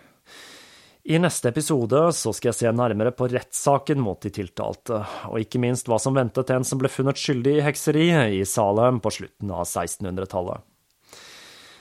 I 1.09 1.17
neste 1.17 1.49
episode 1.49 2.01
så 2.13 2.35
skal 2.37 2.51
jeg 2.51 2.57
se 2.59 2.71
nærmere 2.77 3.15
på 3.17 3.31
rettssaken 3.33 4.01
mot 4.05 4.21
de 4.21 4.29
tiltalte, 4.29 4.99
og 5.31 5.41
ikke 5.41 5.61
minst 5.63 5.89
hva 5.89 5.97
som 5.97 6.13
ventet 6.13 6.51
en 6.53 6.67
som 6.69 6.77
ble 6.83 6.91
funnet 6.93 7.17
skyldig 7.17 7.55
i 7.57 7.63
hekseri 7.65 8.09
i 8.37 8.43
Salem 8.45 8.99
på 9.01 9.15
slutten 9.17 9.49
av 9.49 9.65
1600-tallet. 9.65 10.67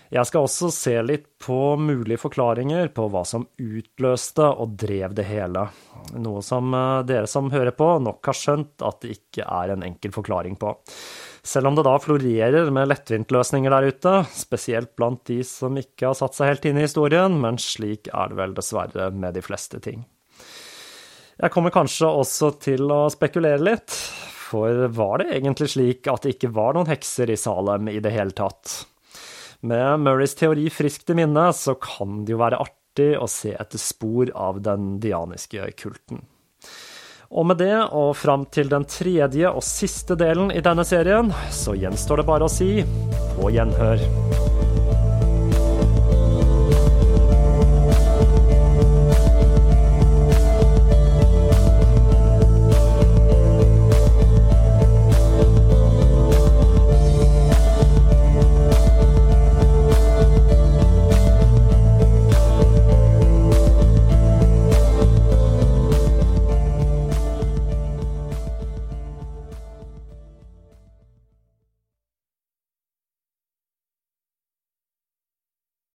Jeg 0.08 0.24
skal 0.30 0.46
også 0.46 0.70
se 0.72 0.94
litt 1.04 1.26
på 1.44 1.76
mulige 1.82 2.22
forklaringer 2.22 2.94
på 2.96 3.10
hva 3.12 3.26
som 3.28 3.44
utløste 3.60 4.46
og 4.48 4.78
drev 4.80 5.16
det 5.18 5.26
hele, 5.28 5.66
noe 6.16 6.44
som 6.46 6.72
eh, 6.72 7.04
dere 7.10 7.28
som 7.28 7.52
hører 7.52 7.76
på 7.76 7.90
nok 8.06 8.30
har 8.32 8.38
skjønt 8.40 8.86
at 8.88 9.02
det 9.04 9.18
ikke 9.18 9.44
er 9.44 9.76
en 9.76 9.84
enkel 9.84 10.16
forklaring 10.16 10.56
på. 10.62 10.72
Selv 11.44 11.70
om 11.70 11.76
det 11.76 11.84
da 11.88 11.98
florerer 12.00 12.72
med 12.72 12.88
lettvintløsninger 12.92 13.72
der 13.72 13.92
ute, 13.92 14.16
spesielt 14.32 14.96
blant 15.00 15.26
de 15.28 15.42
som 15.48 15.76
ikke 15.80 16.10
har 16.10 16.20
satt 16.20 16.40
seg 16.40 16.54
helt 16.54 16.72
inn 16.72 16.80
i 16.80 16.88
historien, 16.88 17.36
men 17.44 17.60
slik 17.60 18.08
er 18.14 18.32
det 18.32 18.40
vel 18.40 18.56
dessverre 18.56 19.12
med 19.12 19.36
de 19.36 19.44
fleste 19.44 19.84
ting. 19.84 20.08
Jeg 21.38 21.54
kommer 21.54 21.76
kanskje 21.76 22.08
også 22.10 22.56
til 22.64 22.88
å 22.90 23.06
spekulere 23.14 23.60
litt, 23.62 23.92
for 24.48 24.88
var 24.96 25.20
det 25.22 25.34
egentlig 25.36 25.74
slik 25.76 26.08
at 26.08 26.24
det 26.24 26.38
ikke 26.38 26.56
var 26.56 26.76
noen 26.78 26.88
hekser 26.90 27.30
i 27.30 27.40
Salem 27.40 27.92
i 27.92 28.00
det 28.04 28.16
hele 28.16 28.36
tatt? 28.36 28.86
Med 29.62 30.00
Murrays 30.00 30.36
teori 30.38 30.70
friskt 30.70 31.10
i 31.10 31.18
minne, 31.18 31.50
så 31.54 31.74
kan 31.82 32.24
det 32.26 32.36
jo 32.36 32.42
være 32.42 32.60
artig 32.62 33.14
å 33.18 33.26
se 33.32 33.56
etter 33.58 33.82
spor 33.82 34.30
av 34.36 34.62
den 34.66 34.98
dianiske 35.02 35.72
kulten. 35.80 36.22
Og 37.28 37.50
med 37.50 37.60
det, 37.60 37.76
og 37.92 38.14
fram 38.16 38.46
til 38.54 38.70
den 38.72 38.86
tredje 38.88 39.50
og 39.52 39.66
siste 39.66 40.16
delen 40.20 40.54
i 40.54 40.64
denne 40.64 40.86
serien, 40.88 41.34
så 41.52 41.76
gjenstår 41.76 42.22
det 42.22 42.30
bare 42.30 42.48
å 42.48 42.54
si 42.54 42.72
på 43.36 43.52
gjenhør. 43.52 44.47